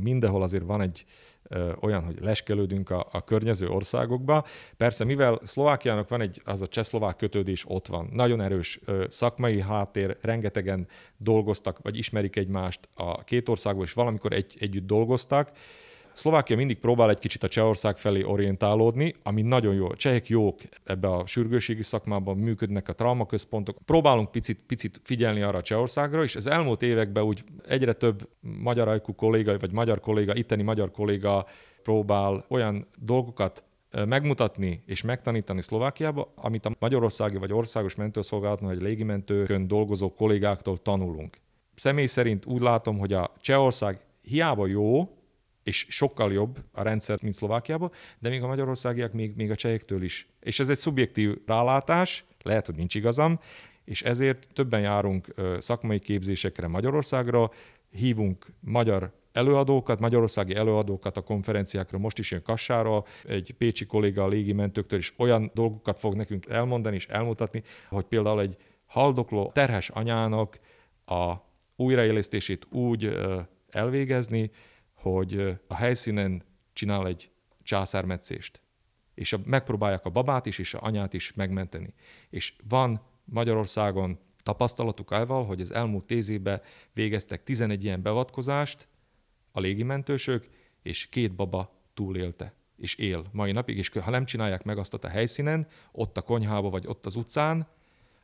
[0.01, 1.05] mindenhol azért van egy
[1.43, 4.45] ö, olyan, hogy leskelődünk a, a környező országokba.
[4.77, 9.61] Persze, mivel Szlovákiának van egy, az a csehszlovák kötődés ott van, nagyon erős ö, szakmai
[9.61, 15.51] háttér, rengetegen dolgoztak, vagy ismerik egymást a két országban, és valamikor egy, együtt dolgoztak,
[16.13, 19.93] Szlovákia mindig próbál egy kicsit a Csehország felé orientálódni, ami nagyon jó.
[19.93, 23.77] Csehek jók ebbe a sürgőségi szakmában, működnek a traumaközpontok.
[23.85, 28.87] Próbálunk picit, picit figyelni arra a Csehországra, és az elmúlt években úgy egyre több magyar
[28.87, 31.45] ajkú kolléga, vagy magyar kolléga, itteni magyar kolléga
[31.83, 33.63] próbál olyan dolgokat
[34.05, 41.37] megmutatni és megtanítani Szlovákiába, amit a magyarországi vagy országos mentőszolgálaton vagy légimentőkön dolgozó kollégáktól tanulunk.
[41.75, 45.09] Személy szerint úgy látom, hogy a Csehország hiába jó,
[45.63, 50.03] és sokkal jobb a rendszer, mint Szlovákiában, de még a magyarországiak még, még a csehektől
[50.03, 50.27] is.
[50.39, 53.39] És ez egy szubjektív rálátás, lehet, hogy nincs igazam,
[53.83, 57.51] és ezért többen járunk szakmai képzésekre Magyarországra,
[57.91, 64.27] hívunk magyar előadókat, magyarországi előadókat a konferenciákra, most is jön Kassára, egy pécsi kolléga a
[64.27, 70.59] légimentőktől is olyan dolgokat fog nekünk elmondani és elmutatni, hogy például egy haldokló terhes anyának
[71.05, 71.33] a
[71.75, 73.17] újraélesztését úgy
[73.69, 74.51] elvégezni,
[75.03, 77.31] hogy a helyszínen csinál egy
[77.63, 78.61] császármetszést,
[79.13, 81.93] és megpróbálják a babát is, és a anyát is megmenteni.
[82.29, 86.61] És van Magyarországon tapasztalatuk által, hogy az elmúlt tíz évben
[86.93, 88.87] végeztek 11 ilyen beavatkozást
[89.51, 90.49] a légimentősök,
[90.81, 95.07] és két baba túlélte, és él mai napig, és ha nem csinálják meg azt a
[95.07, 97.67] helyszínen, ott a konyhába, vagy ott az utcán,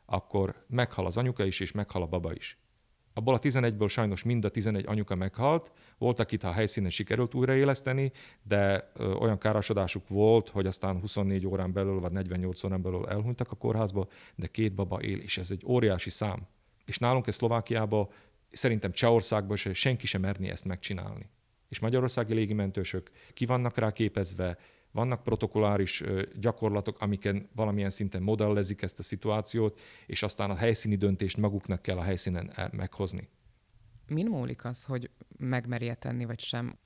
[0.04, 2.58] akkor meghal az anyuka is, és meghal a baba is.
[3.14, 7.34] Abból a 11-ből sajnos mind a 11 anyuka meghalt, voltak itt, ha a helyszínen sikerült
[7.34, 13.06] újraéleszteni, de ö, olyan károsodásuk volt, hogy aztán 24 órán belül, vagy 48 órán belül
[13.08, 16.46] elhunytak a kórházba, de két baba él, és ez egy óriási szám.
[16.86, 18.08] És nálunk ez Szlovákiában,
[18.50, 21.28] szerintem Csehországban se senki sem merni ezt megcsinálni.
[21.68, 24.58] És magyarországi légimentősök ki vannak rá képezve,
[24.92, 26.02] vannak protokoláris
[26.40, 31.96] gyakorlatok, amiken valamilyen szinten modellezik ezt a szituációt, és aztán a helyszíni döntést maguknak kell
[31.96, 33.28] a helyszínen meghozni.
[34.08, 36.78] Min múlik az, hogy megmerje tenni, vagy sem?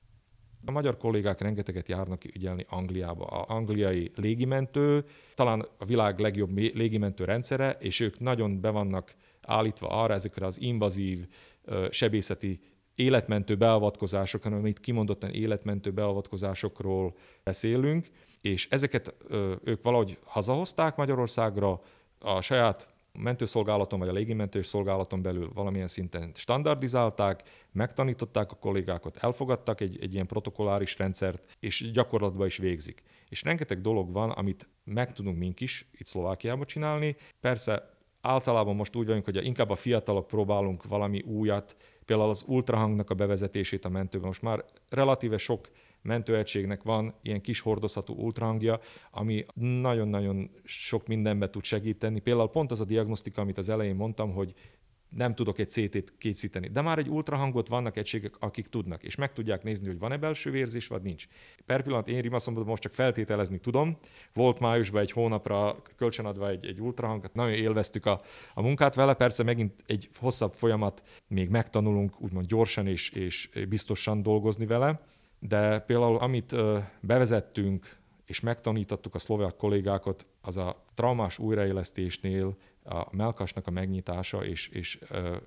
[0.66, 3.24] A magyar kollégák rengeteget járnak ügyelni Angliába.
[3.24, 9.88] A angliai légimentő talán a világ legjobb légimentő rendszere, és ők nagyon be vannak állítva
[9.88, 11.26] arra ezekre az invazív
[11.90, 12.60] sebészeti
[12.94, 18.08] életmentő beavatkozások, hanem itt kimondottan életmentő beavatkozásokról beszélünk,
[18.40, 19.14] és ezeket
[19.64, 21.80] ők valahogy hazahozták Magyarországra,
[22.18, 29.80] a saját mentőszolgálaton vagy a légimentős szolgálaton belül valamilyen szinten standardizálták, megtanították a kollégákat, elfogadtak
[29.80, 33.02] egy, egy ilyen protokolláris rendszert, és gyakorlatban is végzik.
[33.28, 37.16] És rengeteg dolog van, amit meg tudunk mink is itt Szlovákiában csinálni.
[37.40, 43.10] Persze általában most úgy vagyunk, hogy inkább a fiatalok próbálunk valami újat, például az ultrahangnak
[43.10, 44.26] a bevezetését a mentőben.
[44.26, 45.68] Most már relatíve sok
[46.02, 52.20] mentőegységnek van ilyen kis hordozható ultrahangja, ami nagyon-nagyon sok mindenbe tud segíteni.
[52.20, 54.54] Például pont az a diagnosztika, amit az elején mondtam, hogy
[55.16, 56.68] nem tudok egy CT-t készíteni.
[56.68, 60.50] De már egy ultrahangot vannak egységek, akik tudnak, és meg tudják nézni, hogy van-e belső
[60.50, 61.26] vérzés, vagy nincs.
[61.66, 63.96] Per pillanat én rimaszomban most csak feltételezni tudom.
[64.32, 68.20] Volt májusban egy hónapra kölcsönadva egy, egy ultrahangot, nagyon élveztük a,
[68.54, 74.22] a munkát vele, persze megint egy hosszabb folyamat, még megtanulunk úgymond gyorsan és, és biztosan
[74.22, 75.00] dolgozni vele,
[75.38, 76.54] de például amit
[77.00, 77.96] bevezettünk,
[78.26, 84.98] és megtanítottuk a szlovák kollégákat, az a traumás újraélesztésnél a melkasnak a megnyitása, és, és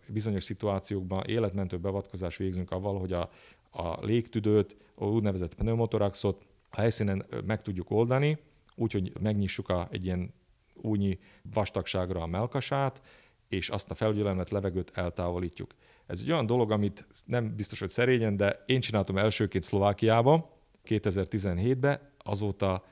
[0.07, 3.29] bizonyos szituációkban életmentő beavatkozás végzünk avval, hogy a,
[3.71, 8.37] a légtüdőt, a úgynevezett pneumotoraxot a helyszínen meg tudjuk oldani,
[8.75, 10.33] úgyhogy megnyissuk a, egy ilyen
[10.73, 11.19] únyi
[11.53, 13.01] vastagságra a melkasát,
[13.47, 15.73] és azt a felügyelemet levegőt eltávolítjuk.
[16.05, 21.99] Ez egy olyan dolog, amit nem biztos, hogy szerényen, de én csináltam elsőként Szlovákiába 2017-ben,
[22.17, 22.83] azóta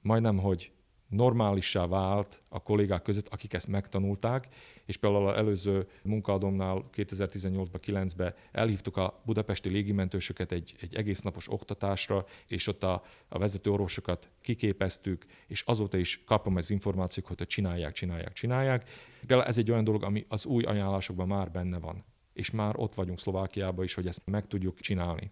[0.00, 0.72] majdnem, hogy
[1.10, 4.48] normálissá vált a kollégák között, akik ezt megtanulták,
[4.84, 11.52] és például az előző munkaadómnál 2018-ban, 9-ben elhívtuk a budapesti légimentősöket egy, egy egész napos
[11.52, 17.46] oktatásra, és ott a, a vezető orvosokat kiképeztük, és azóta is kapom az információk, hogy
[17.46, 18.88] csinálják, csinálják, csinálják.
[19.26, 22.94] De ez egy olyan dolog, ami az új ajánlásokban már benne van és már ott
[22.94, 25.30] vagyunk Szlovákiában is, hogy ezt meg tudjuk csinálni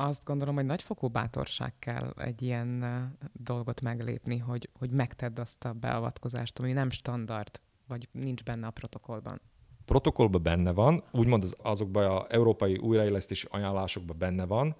[0.00, 2.84] azt gondolom, hogy nagyfokú bátorság kell egy ilyen
[3.32, 8.70] dolgot meglépni, hogy, hogy megtedd azt a beavatkozást, ami nem standard, vagy nincs benne a
[8.70, 9.40] protokollban.
[9.84, 14.76] Protokollban benne van, úgymond az, azokban az európai újraélesztési ajánlásokban benne van,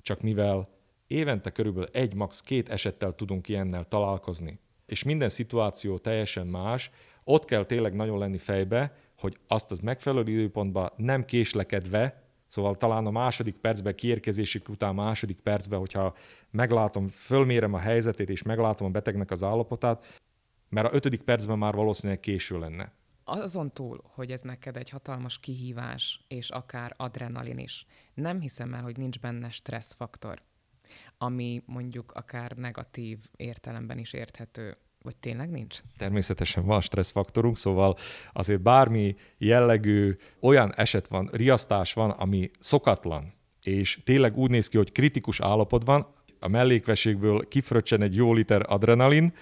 [0.00, 0.68] csak mivel
[1.06, 2.40] évente körülbelül egy, max.
[2.40, 6.90] két esettel tudunk ilyennel találkozni, és minden szituáció teljesen más,
[7.24, 12.23] ott kell tényleg nagyon lenni fejbe, hogy azt az megfelelő időpontban nem késlekedve
[12.54, 16.14] Szóval talán a második percben, kiérkezésük után második percben, hogyha
[16.50, 20.20] meglátom, fölmérem a helyzetét, és meglátom a betegnek az állapotát,
[20.68, 22.92] mert a ötödik percben már valószínűleg késő lenne.
[23.24, 28.82] Azon túl, hogy ez neked egy hatalmas kihívás, és akár adrenalin is, nem hiszem el,
[28.82, 30.42] hogy nincs benne stresszfaktor.
[31.18, 35.78] ami mondjuk akár negatív értelemben is érthető vagy tényleg nincs?
[35.96, 37.96] Természetesen van stresszfaktorunk, szóval
[38.32, 44.76] azért bármi jellegű olyan eset van, riasztás van, ami szokatlan, és tényleg úgy néz ki,
[44.76, 46.06] hogy kritikus állapot van,
[46.38, 49.34] a mellékveségből kifröccsen egy jó liter adrenalin,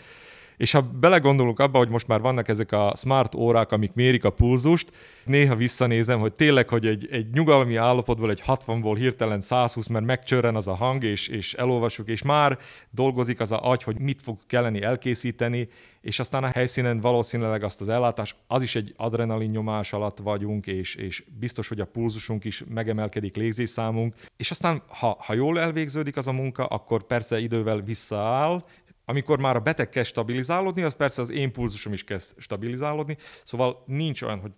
[0.57, 4.31] és ha belegondolunk abba, hogy most már vannak ezek a smart órák, amik mérik a
[4.31, 4.91] pulzust,
[5.25, 10.57] néha visszanézem, hogy tényleg, hogy egy, egy nyugalmi állapotból, egy 60-ból hirtelen 120, mert megcsörren
[10.57, 12.59] az a hang, és, és elolvasjuk, és már
[12.91, 15.69] dolgozik az a agy, hogy mit fog kelleni elkészíteni,
[16.01, 20.67] és aztán a helyszínen valószínűleg azt az ellátás, az is egy adrenalin nyomás alatt vagyunk,
[20.67, 26.17] és, és biztos, hogy a pulzusunk is megemelkedik, légzésszámunk, és aztán, ha, ha jól elvégződik
[26.17, 28.65] az a munka, akkor persze idővel visszaáll,
[29.13, 33.83] amikor már a beteg kezd stabilizálódni, az persze az én pulzusom is kezd stabilizálódni, szóval
[33.87, 34.53] nincs olyan, hogy,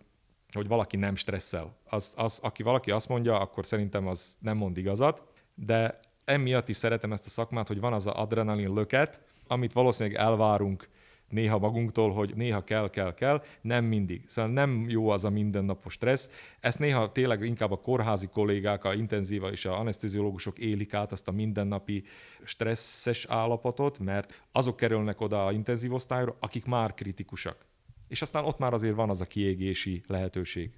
[0.53, 1.77] hogy valaki nem stresszel.
[1.85, 5.23] Az, az, aki valaki azt mondja, akkor szerintem az nem mond igazat,
[5.55, 10.19] de emiatt is szeretem ezt a szakmát, hogy van az a adrenalin löket, amit valószínűleg
[10.19, 10.89] elvárunk
[11.35, 14.23] néha magunktól, hogy néha kell, kell, kell, nem mindig.
[14.27, 16.31] Szóval nem jó az a mindennapos stressz.
[16.61, 21.29] Ezt néha tényleg inkább a kórházi kollégák, a intenzíva és a anesteziológusok élik át azt
[21.29, 22.05] a mindennapi
[22.45, 27.67] stresszes állapotot, mert azok kerülnek oda a intenzív osztályra, akik már kritikusak.
[28.09, 30.71] És aztán ott már azért van az a kiégési lehetőség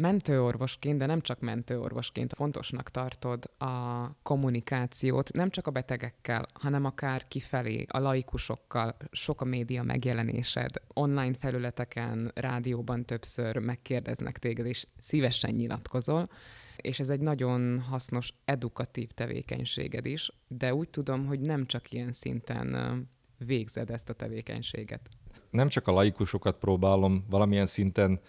[0.00, 7.28] mentőorvosként, de nem csak mentőorvosként fontosnak tartod a kommunikációt, nem csak a betegekkel, hanem akár
[7.28, 15.54] kifelé, a laikusokkal, sok a média megjelenésed, online felületeken, rádióban többször megkérdeznek téged, és szívesen
[15.54, 16.28] nyilatkozol,
[16.76, 22.12] és ez egy nagyon hasznos edukatív tevékenységed is, de úgy tudom, hogy nem csak ilyen
[22.12, 23.08] szinten
[23.38, 25.08] végzed ezt a tevékenységet.
[25.50, 28.20] Nem csak a laikusokat próbálom valamilyen szinten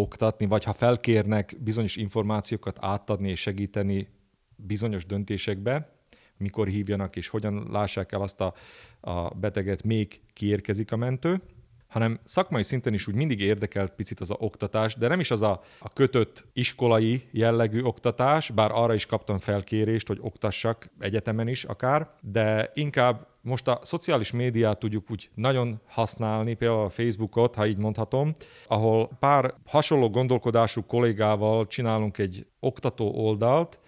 [0.00, 4.08] oktatni, vagy ha felkérnek bizonyos információkat átadni és segíteni
[4.56, 5.92] bizonyos döntésekbe,
[6.36, 8.54] mikor hívjanak és hogyan lássák el azt a,
[9.00, 11.42] a beteget, még kiérkezik a mentő,
[11.90, 15.42] hanem szakmai szinten is úgy mindig érdekelt picit az a oktatás, de nem is az
[15.42, 21.64] a, a kötött iskolai jellegű oktatás, bár arra is kaptam felkérést, hogy oktassak egyetemen is
[21.64, 27.66] akár, de inkább most a szociális médiát tudjuk úgy nagyon használni, például a Facebookot, ha
[27.66, 28.34] így mondhatom,
[28.66, 33.80] ahol pár hasonló gondolkodású kollégával csinálunk egy oktató oldalt,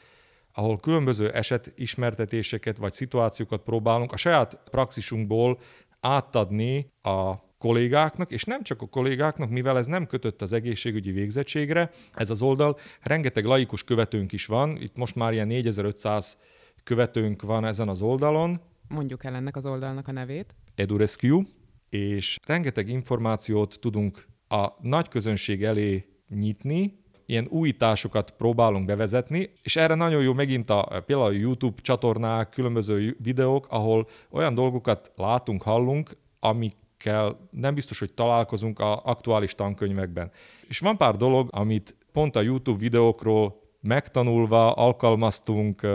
[0.52, 5.58] ahol különböző esetismertetéseket vagy szituációkat próbálunk a saját praxisunkból
[6.00, 11.90] átadni a kollégáknak, és nem csak a kollégáknak, mivel ez nem kötött az egészségügyi végzettségre,
[12.14, 16.38] ez az oldal, rengeteg laikus követőnk is van, itt most már ilyen 4500
[16.84, 18.60] követőnk van ezen az oldalon.
[18.92, 20.54] Mondjuk el ennek az oldalnak a nevét.
[20.74, 21.42] EduRescue,
[21.88, 29.94] és rengeteg információt tudunk a nagy közönség elé nyitni, ilyen újításokat próbálunk bevezetni, és erre
[29.94, 36.76] nagyon jó megint a, például YouTube csatornák, különböző videók, ahol olyan dolgokat látunk, hallunk, amik
[37.06, 40.30] amikkel nem biztos, hogy találkozunk a aktuális tankönyvekben.
[40.68, 45.86] És van pár dolog, amit pont a YouTube videókról megtanulva alkalmaztunk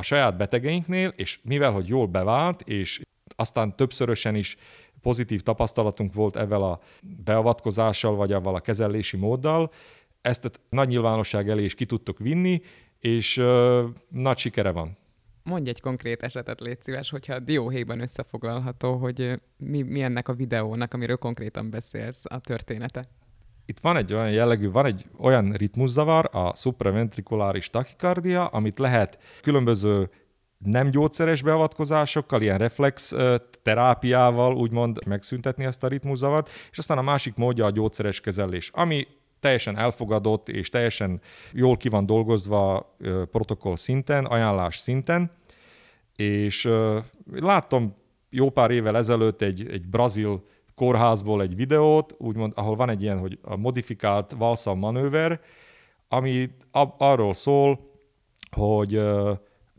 [0.00, 3.00] a saját betegeinknél, és mivel, hogy jól bevált, és
[3.36, 4.56] aztán többszörösen is
[5.00, 6.80] pozitív tapasztalatunk volt ezzel a
[7.24, 9.70] beavatkozással, vagy avval a kezelési móddal,
[10.20, 12.60] ezt a nagy nyilvánosság elé is ki tudtuk vinni,
[12.98, 14.98] és uh, nagy sikere van.
[15.42, 20.94] Mondj egy konkrét esetet, légy szíves, hogyha dióhéjban összefoglalható, hogy mi, mi ennek a videónak,
[20.94, 23.08] amiről konkrétan beszélsz, a története.
[23.66, 30.10] Itt van egy olyan jellegű, van egy olyan ritmuszavar, a supraventrikuláris tachikardia, amit lehet különböző
[30.64, 33.14] nem gyógyszeres beavatkozásokkal, ilyen reflex
[33.62, 39.06] terápiával úgymond megszüntetni ezt a ritmuszavart, és aztán a másik módja a gyógyszeres kezelés, ami
[39.40, 41.20] teljesen elfogadott és teljesen
[41.52, 42.94] jól ki van dolgozva
[43.30, 45.30] protokoll szinten, ajánlás szinten,
[46.16, 46.68] és
[47.32, 47.94] láttam
[48.30, 50.44] jó pár évvel ezelőtt egy, egy brazil
[50.80, 55.40] kórházból egy videót, úgymond, ahol van egy ilyen, hogy a modifikált valszam manőver,
[56.08, 56.50] ami
[56.98, 57.90] arról szól,
[58.56, 59.02] hogy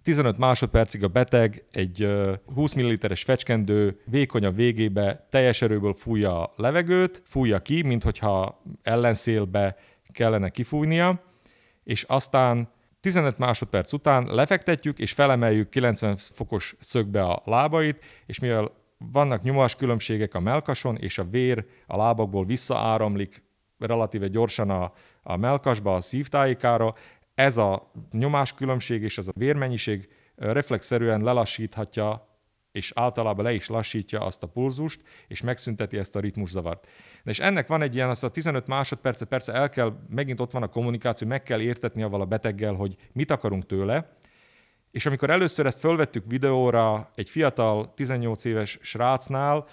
[0.03, 2.07] 15 másodpercig a beteg egy
[2.53, 9.75] 20 ml-es fecskendő vékonyabb végébe teljes erőből fújja a levegőt, fújja ki, mint hogyha ellenszélbe
[10.11, 11.23] kellene kifújnia,
[11.83, 18.71] és aztán 15 másodperc után lefektetjük és felemeljük 90 fokos szögbe a lábait, és mivel
[19.11, 23.43] vannak nyomáskülönbségek a melkason, és a vér a lábakból visszaáramlik
[23.77, 24.93] relatíve gyorsan a,
[25.23, 26.93] a melkasba, a szívtájikára,
[27.35, 32.29] ez a nyomáskülönbség és ez a vérmennyiség reflexzerűen lelassíthatja
[32.71, 36.87] és általában le is lassítja azt a pulzust, és megszünteti ezt a ritmuszavart.
[37.23, 40.63] És ennek van egy ilyen, az a 15 másodpercet, persze el kell, megint ott van
[40.63, 44.17] a kommunikáció, meg kell értetni avval a beteggel, hogy mit akarunk tőle,
[44.91, 49.65] És amikor először ezt fölvettük videóra egy fiatal, 18 éves srácnál,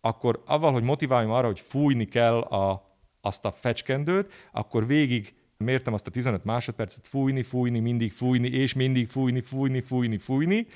[0.00, 5.92] akkor avval, hogy motiváljam arra, hogy fújni kell a, azt a fecskendőt, akkor végig mértem
[5.92, 10.66] azt a 15 másodpercet, fújni, fújni, mindig fújni, és mindig fújni, fújni, fújni, fújni,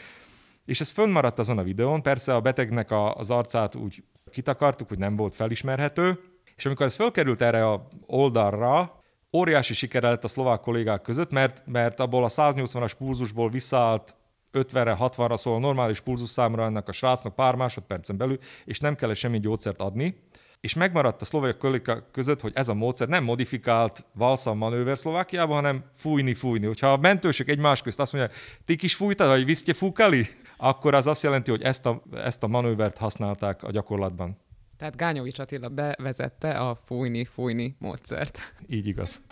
[0.64, 4.98] és ez fönnmaradt azon a videón, persze a betegnek a, az arcát úgy kitakartuk, hogy
[4.98, 6.20] nem volt felismerhető,
[6.56, 8.99] és amikor ez fölkerült erre a oldalra,
[9.32, 14.16] óriási sikere lett a szlovák kollégák között, mert, mert abból a 180-as pulzusból visszaállt
[14.52, 19.40] 50-re, 60-ra, szóval normális pulzusszámra ennek a srácnak pár másodpercen belül, és nem kellett semmi
[19.40, 20.22] gyógyszert adni.
[20.60, 25.54] És megmaradt a szlovák kollégák között, hogy ez a módszer nem modifikált valszam manőver Szlovákiában,
[25.54, 26.66] hanem fújni, fújni.
[26.66, 30.26] Hogyha a mentősök egymás közt azt mondják, ti kis fújtad, vagy visztje fúkali,
[30.56, 34.38] akkor az azt jelenti, hogy ezt a, ezt a manővert használták a gyakorlatban.
[34.80, 38.38] Tehát Gányovics Attila bevezette a fújni-fújni módszert.
[38.66, 39.22] Így igaz.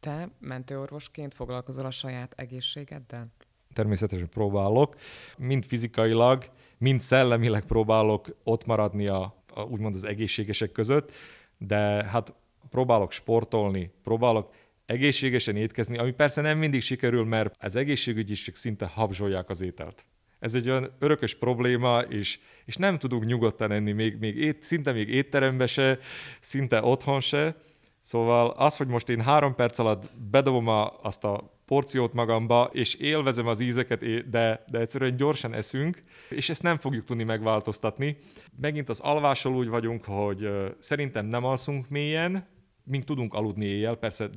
[0.00, 3.26] Te mentőorvosként foglalkozol a saját egészségeddel?
[3.72, 4.96] Természetesen próbálok.
[5.38, 6.44] Mind fizikailag,
[6.78, 11.12] mind szellemileg próbálok ott maradni a, a úgymond az egészségesek között,
[11.58, 12.34] de hát
[12.68, 14.54] próbálok sportolni, próbálok
[14.86, 20.04] egészségesen étkezni, ami persze nem mindig sikerül, mert az egészségügyiség szinte habzsolják az ételt.
[20.40, 24.92] Ez egy olyan örökös probléma, és, és nem tudunk nyugodtan enni, még, még ét, szinte
[24.92, 25.98] még étterembe se,
[26.40, 27.56] szinte otthon se.
[28.00, 32.94] Szóval az, hogy most én három perc alatt bedobom a, azt a porciót magamba, és
[32.94, 38.16] élvezem az ízeket, de, de egyszerűen gyorsan eszünk, és ezt nem fogjuk tudni megváltoztatni.
[38.60, 42.46] Megint az alvással úgy vagyunk, hogy szerintem nem alszunk mélyen,
[42.90, 44.30] mink tudunk aludni éjjel, persze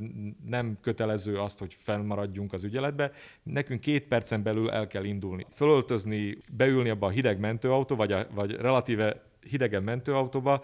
[0.45, 3.11] nem kötelező azt, hogy fennmaradjunk az ügyeletbe,
[3.43, 5.45] nekünk két percen belül el kell indulni.
[5.53, 10.63] Fölöltözni, beülni abba a hideg mentőautó, vagy, a, vagy relatíve hidegen mentőautóba,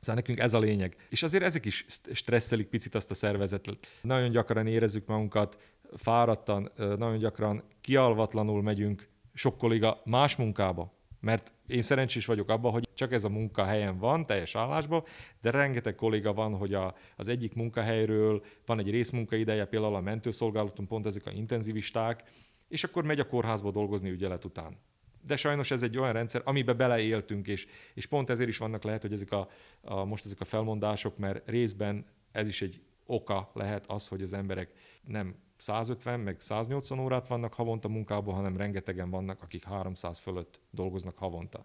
[0.00, 0.96] Szóval nekünk ez a lényeg.
[1.08, 3.86] És azért ezek is stresszelik picit azt a szervezetet.
[4.02, 5.58] Nagyon gyakran érezzük magunkat
[5.96, 12.88] fáradtan, nagyon gyakran kialvatlanul megyünk sok kolléga más munkába, mert én szerencsés vagyok abban, hogy
[12.94, 15.04] csak ez a munkahelyen van, teljes állásban,
[15.40, 20.86] de rengeteg kolléga van, hogy a, az egyik munkahelyről van egy részmunkaideje, például a mentőszolgálaton
[20.86, 22.22] pont ezek a intenzivisták,
[22.68, 24.76] és akkor megy a kórházba dolgozni ügyelet után.
[25.20, 29.02] De sajnos ez egy olyan rendszer, amiben beleéltünk, és, és pont ezért is vannak lehet,
[29.02, 29.48] hogy ezek a,
[29.80, 34.32] a, most ezek a felmondások, mert részben ez is egy oka lehet az, hogy az
[34.32, 40.60] emberek nem 150 meg 180 órát vannak havonta munkában, hanem rengetegen vannak, akik 300 fölött
[40.70, 41.58] dolgoznak havonta.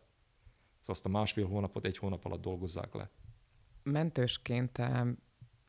[0.79, 3.09] Szóval azt a másfél hónapot egy hónap alatt dolgozzák le.
[3.83, 4.77] Mentősként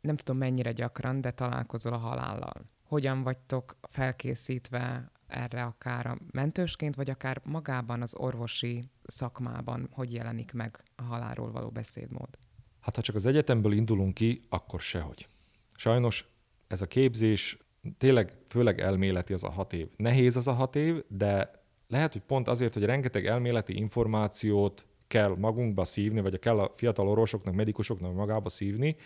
[0.00, 2.64] nem tudom mennyire gyakran, de találkozol a halállal.
[2.82, 10.52] Hogyan vagytok felkészítve erre akár a mentősként, vagy akár magában az orvosi szakmában, hogy jelenik
[10.52, 12.38] meg a halálról való beszédmód?
[12.80, 15.28] Hát ha csak az egyetemből indulunk ki, akkor sehogy.
[15.76, 16.28] Sajnos
[16.66, 17.58] ez a képzés
[17.98, 19.88] tényleg főleg elméleti az a hat év.
[19.96, 21.50] Nehéz az a hat év, de
[21.88, 27.08] lehet, hogy pont azért, hogy rengeteg elméleti információt kell magunkba szívni, vagy kell a fiatal
[27.08, 28.96] orvosoknak, medikusoknak magába szívni,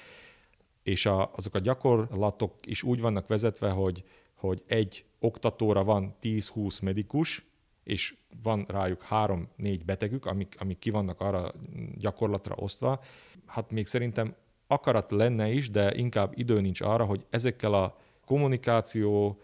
[0.83, 4.05] és a, azok a gyakorlatok is úgy vannak vezetve, hogy,
[4.35, 7.47] hogy egy oktatóra van 10-20 medikus,
[7.85, 11.53] és van rájuk három-négy betegük, amik, amik ki vannak arra
[11.97, 13.01] gyakorlatra osztva.
[13.47, 14.35] Hát még szerintem
[14.67, 17.97] akarat lenne is, de inkább idő nincs arra, hogy ezekkel a
[18.29, 19.41] kommunikáció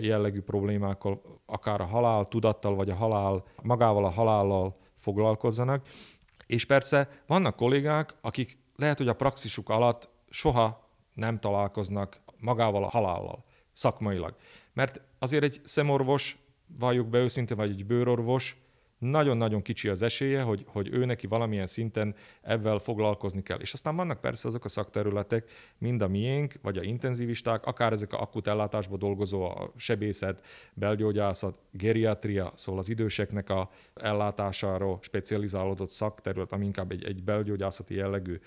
[0.00, 5.86] jellegű problémákkal, akár a halál tudattal, vagy a halál, magával a halállal foglalkozzanak.
[6.46, 12.88] És persze vannak kollégák, akik lehet, hogy a praxisuk alatt soha nem találkoznak magával a
[12.88, 14.36] halállal, szakmailag.
[14.72, 16.38] Mert azért egy szemorvos,
[16.78, 18.56] valljuk be őszintén, vagy egy bőrorvos,
[18.98, 23.58] nagyon-nagyon kicsi az esélye, hogy, hogy ő neki valamilyen szinten ebben foglalkozni kell.
[23.58, 28.12] És aztán vannak persze azok a szakterületek, mind a miénk, vagy a intenzivisták, akár ezek
[28.12, 30.44] a akut ellátásban dolgozó, a sebészet,
[30.74, 38.38] belgyógyászat, geriatria, szóval az időseknek a ellátásáról specializálódott szakterület, ami inkább egy, egy belgyógyászati jellegű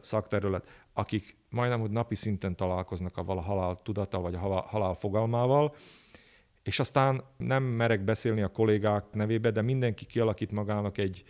[0.00, 5.74] szakterület, akik majdnem, hogy napi szinten találkoznak a halál tudattal, vagy a halál fogalmával,
[6.62, 11.24] és aztán nem merek beszélni a kollégák nevébe, de mindenki kialakít magának egy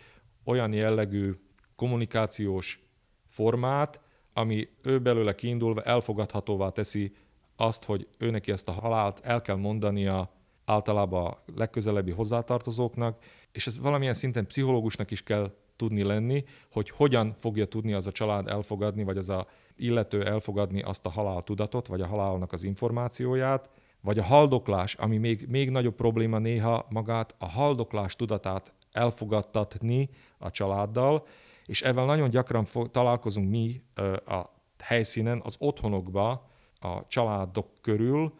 [0.45, 1.33] olyan jellegű
[1.76, 2.83] kommunikációs
[3.28, 4.01] formát,
[4.33, 7.12] ami ő belőle kiindulva elfogadhatóvá teszi
[7.57, 10.30] azt, hogy ő neki ezt a halált el kell mondania
[10.64, 13.22] általában a legközelebbi hozzátartozóknak,
[13.53, 18.12] és ez valamilyen szinten pszichológusnak is kell tudni lenni, hogy hogyan fogja tudni az a
[18.12, 23.70] család elfogadni, vagy az a illető elfogadni azt a haláltudatot, vagy a halálnak az információját,
[24.03, 30.50] vagy a haldoklás, ami még, még nagyobb probléma néha magát, a haldoklás tudatát elfogadtatni a
[30.50, 31.26] családdal,
[31.66, 33.82] és ezzel nagyon gyakran fo- találkozunk mi
[34.26, 34.44] a
[34.78, 36.50] helyszínen, az otthonokba,
[36.80, 38.34] a családok körül,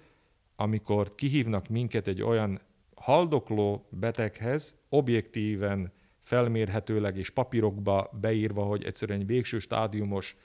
[0.57, 2.61] amikor kihívnak minket egy olyan
[2.95, 10.37] haldokló beteghez objektíven felmérhetőleg és papírokba beírva, hogy egyszerűen egy végső stádiumos,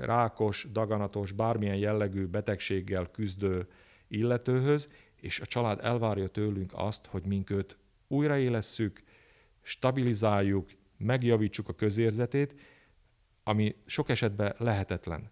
[0.00, 3.68] rákos, daganatos, bármilyen jellegű betegséggel küzdő
[4.08, 7.78] illetőhöz, és a család elvárja tőlünk azt, hogy mink őt
[8.08, 9.02] újraélesszük,
[9.62, 12.54] stabilizáljuk, megjavítsuk a közérzetét,
[13.42, 15.30] ami sok esetben lehetetlen.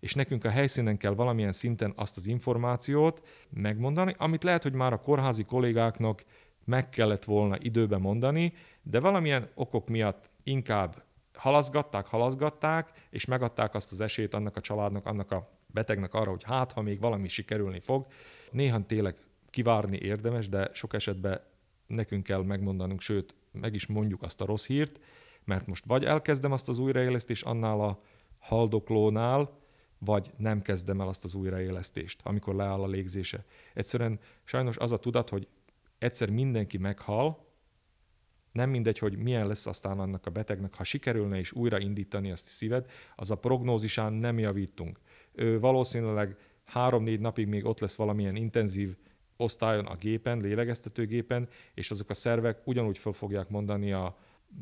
[0.00, 4.92] És nekünk a helyszínen kell valamilyen szinten azt az információt megmondani, amit lehet, hogy már
[4.92, 6.24] a kórházi kollégáknak
[6.64, 8.52] meg kellett volna időben mondani,
[8.82, 11.05] de valamilyen okok miatt inkább
[11.36, 16.42] halaszgatták, halaszgatták, és megadták azt az esélyt annak a családnak, annak a betegnek arra, hogy
[16.44, 18.06] hát, ha még valami sikerülni fog.
[18.50, 19.16] Néha tényleg
[19.50, 21.40] kivárni érdemes, de sok esetben
[21.86, 25.00] nekünk kell megmondanunk, sőt, meg is mondjuk azt a rossz hírt,
[25.44, 28.00] mert most vagy elkezdem azt az újraélesztést annál a
[28.38, 29.50] haldoklónál,
[29.98, 33.44] vagy nem kezdem el azt az újraélesztést, amikor leáll a légzése.
[33.74, 35.48] Egyszerűen sajnos az a tudat, hogy
[35.98, 37.45] egyszer mindenki meghal,
[38.56, 42.50] nem mindegy, hogy milyen lesz aztán annak a betegnek, ha sikerülne is újraindítani azt a
[42.50, 45.00] szíved, az a prognózisán nem javítunk.
[45.32, 48.96] Ő valószínűleg három-négy napig még ott lesz valamilyen intenzív
[49.36, 54.16] osztályon a gépen, lélegeztetőgépen, és azok a szervek ugyanúgy fel fogják mondani a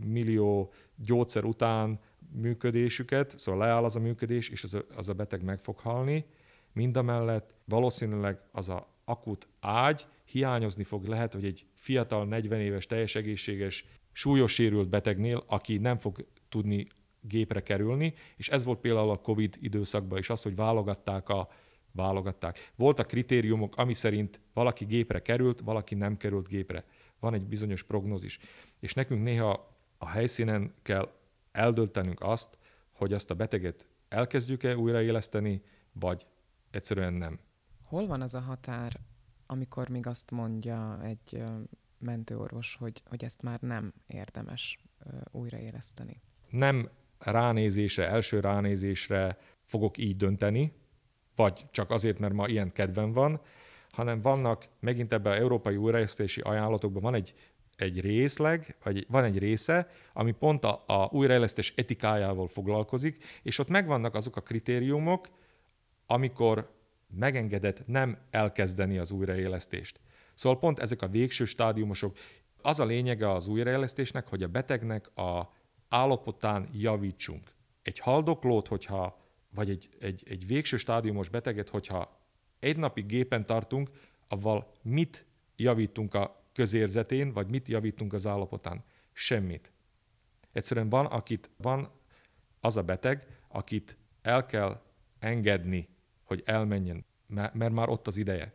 [0.04, 2.00] millió gyógyszer után
[2.32, 6.24] működésüket, szóval leáll az a működés, és az a, az a beteg meg fog halni.
[6.72, 13.14] Mindamellett valószínűleg az a akut ágy hiányozni fog, lehet, hogy egy fiatal, 40 éves, teljes
[13.14, 16.86] egészséges, súlyos sérült betegnél, aki nem fog tudni
[17.20, 21.48] gépre kerülni, és ez volt például a COVID időszakban is az, hogy válogatták a
[21.92, 22.72] válogatták.
[22.76, 26.84] Voltak kritériumok, ami szerint valaki gépre került, valaki nem került gépre.
[27.20, 28.38] Van egy bizonyos prognózis.
[28.80, 31.12] És nekünk néha a helyszínen kell
[31.52, 32.58] eldöltenünk azt,
[32.92, 35.62] hogy azt a beteget elkezdjük-e újraéleszteni,
[35.92, 36.26] vagy
[36.70, 37.38] egyszerűen nem.
[37.82, 39.00] Hol van az a határ,
[39.54, 41.42] amikor még azt mondja egy
[41.98, 44.78] mentőorvos, hogy, hogy ezt már nem érdemes
[45.30, 46.20] újraéleszteni?
[46.50, 46.88] Nem
[47.18, 50.72] ránézésre, első ránézésre fogok így dönteni,
[51.36, 53.40] vagy csak azért, mert ma ilyen kedven van,
[53.90, 57.34] hanem vannak megint ebben az európai újraélesztési ajánlatokban van egy,
[57.76, 63.68] egy részleg, vagy van egy része, ami pont a, a újraélesztés etikájával foglalkozik, és ott
[63.68, 65.28] megvannak azok a kritériumok,
[66.06, 66.73] amikor
[67.16, 70.00] megengedett nem elkezdeni az újraélesztést.
[70.34, 72.16] Szóval pont ezek a végső stádiumosok.
[72.62, 75.52] Az a lényege az újraélesztésnek, hogy a betegnek a
[75.88, 77.52] állapotán javítsunk.
[77.82, 79.22] Egy haldoklót, hogyha
[79.54, 82.20] vagy egy, egy, egy végső stádiumos beteget, hogyha
[82.58, 83.90] egy napig gépen tartunk,
[84.28, 88.84] avval mit javítunk a közérzetén, vagy mit javítunk az állapotán?
[89.12, 89.72] Semmit.
[90.52, 91.90] Egyszerűen van, akit van
[92.60, 94.82] az a beteg, akit el kell
[95.18, 95.88] engedni,
[96.24, 98.52] hogy elmenjen, mert már ott az ideje.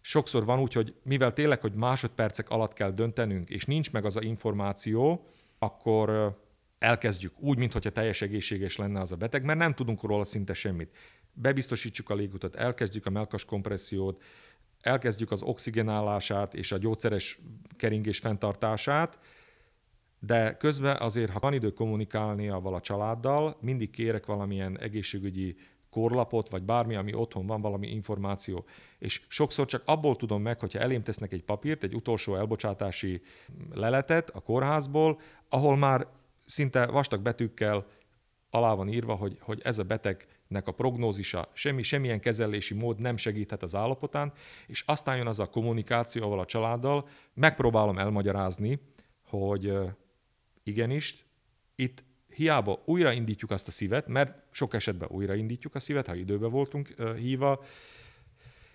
[0.00, 4.16] Sokszor van úgy, hogy mivel tényleg, hogy másodpercek alatt kell döntenünk, és nincs meg az
[4.16, 5.26] a információ,
[5.58, 6.36] akkor
[6.78, 10.96] elkezdjük úgy, mintha teljes egészséges lenne az a beteg, mert nem tudunk róla szinte semmit.
[11.32, 14.22] Bebiztosítsuk a légutat, elkezdjük a melkas kompressziót,
[14.80, 17.38] elkezdjük az oxigenálását és a gyógyszeres
[17.76, 19.18] keringés fenntartását,
[20.18, 21.72] de közben azért, ha van idő
[22.74, 25.56] a családdal, mindig kérek valamilyen egészségügyi
[25.90, 28.64] korlapot, vagy bármi, ami otthon van, valami információ.
[28.98, 33.22] És sokszor csak abból tudom meg, hogyha elém tesznek egy papírt, egy utolsó elbocsátási
[33.72, 36.06] leletet a kórházból, ahol már
[36.46, 37.86] szinte vastag betűkkel
[38.50, 43.16] alá van írva, hogy, hogy ez a betegnek a prognózisa, semmi, semmilyen kezelési mód nem
[43.16, 44.32] segíthet az állapotán,
[44.66, 48.80] és aztán jön az a kommunikáció ahol a családdal, megpróbálom elmagyarázni,
[49.24, 49.72] hogy
[50.62, 51.24] igenis,
[51.74, 52.04] itt
[52.34, 57.62] hiába újraindítjuk azt a szívet, mert sok esetben újraindítjuk a szívet, ha időbe voltunk híva,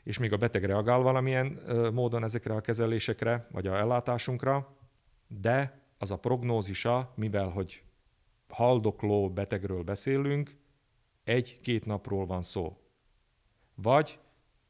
[0.04, 1.60] és még a beteg reagál valamilyen
[1.94, 4.78] módon ezekre a kezelésekre, vagy a ellátásunkra,
[5.28, 7.84] de az a prognózisa, mivel hogy
[8.50, 10.56] haldokló betegről beszélünk,
[11.24, 12.78] egy-két napról van szó.
[13.76, 14.20] Vagy,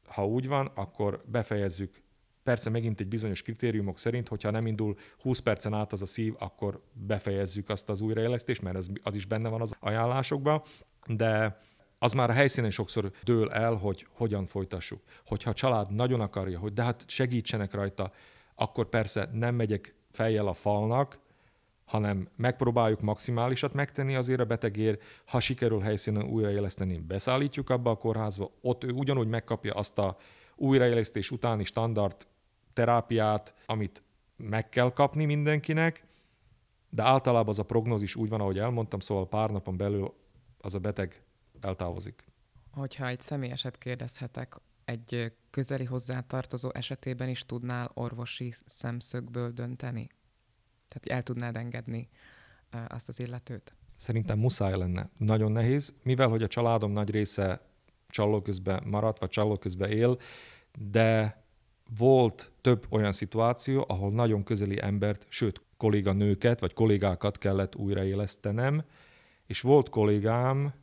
[0.06, 2.02] ha úgy van, akkor befejezzük.
[2.46, 6.34] Persze megint egy bizonyos kritériumok szerint, hogyha nem indul 20 percen át az a szív,
[6.38, 10.62] akkor befejezzük azt az újraélesztést, mert az, az is benne van az ajánlásokban,
[11.06, 11.58] de
[11.98, 15.02] az már a helyszínen sokszor dől el, hogy hogyan folytassuk.
[15.26, 18.12] Hogyha a család nagyon akarja, hogy de hát segítsenek rajta,
[18.54, 21.18] akkor persze nem megyek fejjel a falnak,
[21.84, 28.50] hanem megpróbáljuk maximálisat megtenni azért a betegért, ha sikerül helyszínen újraéleszteni, beszállítjuk abba a kórházba,
[28.60, 30.16] ott ő ugyanúgy megkapja azt a
[30.56, 32.16] újraélesztés utáni standard
[32.76, 34.02] terápiát, amit
[34.36, 36.04] meg kell kapni mindenkinek,
[36.88, 40.14] de általában az a prognózis úgy van, ahogy elmondtam, szóval pár napon belül
[40.58, 41.22] az a beteg
[41.60, 42.24] eltávozik.
[42.72, 50.06] Hogyha egy személyeset kérdezhetek, egy közeli hozzátartozó esetében is tudnál orvosi szemszögből dönteni?
[50.88, 52.08] Tehát el tudnád engedni
[52.88, 53.74] azt az illetőt?
[53.96, 55.08] Szerintem muszáj lenne.
[55.16, 57.60] Nagyon nehéz, mivel hogy a családom nagy része
[58.08, 60.18] csalló közben maradt, vagy csalló közben él,
[60.78, 61.44] de
[61.98, 68.84] volt több olyan szituáció, ahol nagyon közeli embert, sőt kolléganőket, vagy kollégákat kellett újraélesztenem,
[69.46, 70.74] és volt kollégám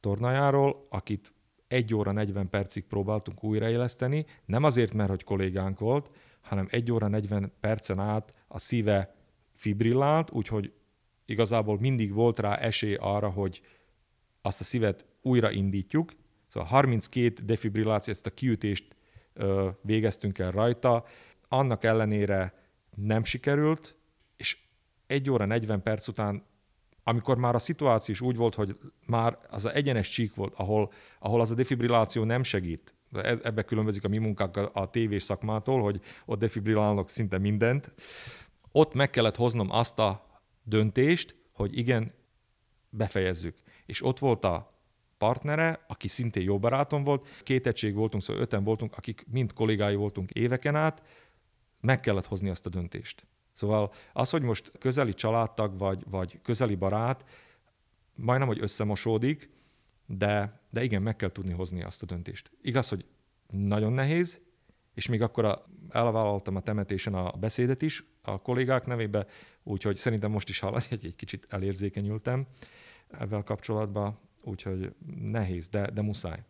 [0.00, 1.32] tornajáról, akit
[1.68, 7.08] egy óra 40 percig próbáltunk újraéleszteni, nem azért, mert hogy kollégánk volt, hanem egy óra
[7.08, 9.14] 40 percen át a szíve
[9.54, 10.72] fibrillált, úgyhogy
[11.24, 13.60] igazából mindig volt rá esély arra, hogy
[14.42, 16.12] azt a szívet újraindítjuk.
[16.48, 18.96] Szóval 32 defibrilláció, ezt a kiütést
[19.82, 21.04] végeztünk el rajta,
[21.48, 22.54] annak ellenére
[22.96, 23.96] nem sikerült,
[24.36, 24.58] és
[25.06, 26.46] egy óra 40 perc után
[27.08, 28.76] amikor már a szituáció is úgy volt, hogy
[29.06, 34.04] már az a egyenes csík volt, ahol, ahol az a defibrilláció nem segít, ebbe különbözik
[34.04, 37.92] a mi munkák a, a tévés szakmától, hogy ott defibrilálnak szinte mindent,
[38.72, 42.14] ott meg kellett hoznom azt a döntést, hogy igen,
[42.90, 43.56] befejezzük.
[43.86, 44.77] És ott volt a
[45.18, 49.94] partnere, aki szintén jó barátom volt, két egység voltunk, szóval öten voltunk, akik mind kollégái
[49.94, 51.02] voltunk éveken át,
[51.80, 53.26] meg kellett hozni azt a döntést.
[53.52, 57.24] Szóval az, hogy most közeli családtag vagy, vagy közeli barát,
[58.14, 59.50] majdnem, hogy összemosódik,
[60.06, 62.50] de, de igen, meg kell tudni hozni azt a döntést.
[62.62, 63.04] Igaz, hogy
[63.50, 64.40] nagyon nehéz,
[64.94, 69.26] és még akkor a, elvállaltam a temetésen a beszédet is a kollégák nevébe,
[69.62, 72.46] úgyhogy szerintem most is hallani, hogy egy kicsit elérzékenyültem
[73.08, 76.44] ebben kapcsolatban, úgyhogy nehéz, de, de muszáj.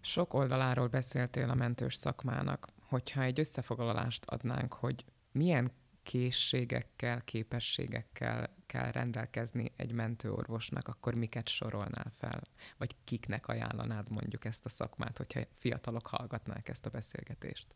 [0.00, 2.68] Sok oldaláról beszéltél a mentős szakmának.
[2.80, 5.70] Hogyha egy összefoglalást adnánk, hogy milyen
[6.02, 12.42] készségekkel, képességekkel kell rendelkezni egy mentőorvosnak, akkor miket sorolnál fel?
[12.76, 17.74] Vagy kiknek ajánlanád mondjuk ezt a szakmát, hogyha fiatalok hallgatnák ezt a beszélgetést?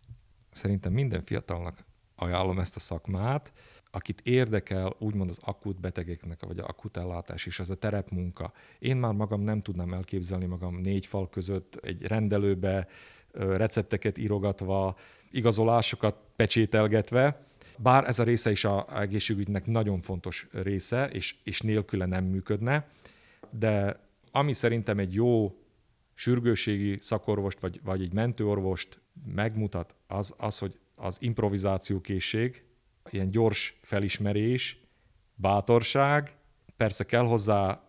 [0.51, 1.85] Szerintem minden fiatalnak
[2.15, 3.53] ajánlom ezt a szakmát,
[3.95, 8.53] akit érdekel úgymond az akut betegeknek, vagy a akut ellátás is, az a terepmunka.
[8.79, 12.89] Én már magam nem tudnám elképzelni magam négy fal között egy rendelőbe,
[13.33, 14.97] recepteket írogatva,
[15.31, 17.47] igazolásokat pecsételgetve,
[17.79, 22.89] bár ez a része is a egészségügynek nagyon fontos része, és, és nélküle nem működne,
[23.51, 25.57] de ami szerintem egy jó
[26.15, 32.65] sürgőségi szakorvost, vagy, vagy egy mentőorvost megmutat, az, az, hogy az improvizációkészség,
[33.11, 34.81] ilyen gyors felismerés,
[35.35, 36.37] bátorság,
[36.77, 37.89] persze kell hozzá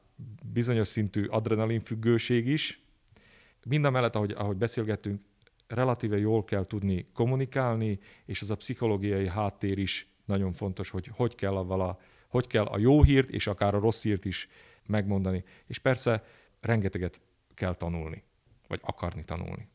[0.53, 2.81] bizonyos szintű adrenalinfüggőség is.
[3.65, 5.21] Mind a mellett, ahogy, ahogy beszélgettünk,
[5.67, 11.35] relatíve jól kell tudni kommunikálni, és az a pszichológiai háttér is nagyon fontos, hogy hogy
[11.35, 14.49] kell, a vala, hogy kell a jó hírt és akár a rossz hírt is
[14.85, 15.43] megmondani.
[15.65, 16.23] És persze
[16.61, 17.21] rengeteget
[17.53, 18.23] kell tanulni,
[18.67, 19.67] vagy akarni tanulni.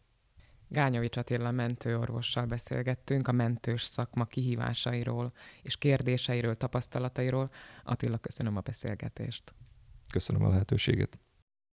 [0.68, 7.50] Gányovics Attila mentőorvossal beszélgettünk a mentős szakma kihívásairól és kérdéseiről, tapasztalatairól.
[7.84, 9.54] Attila, köszönöm a beszélgetést.
[10.10, 11.18] Köszönöm a lehetőséget.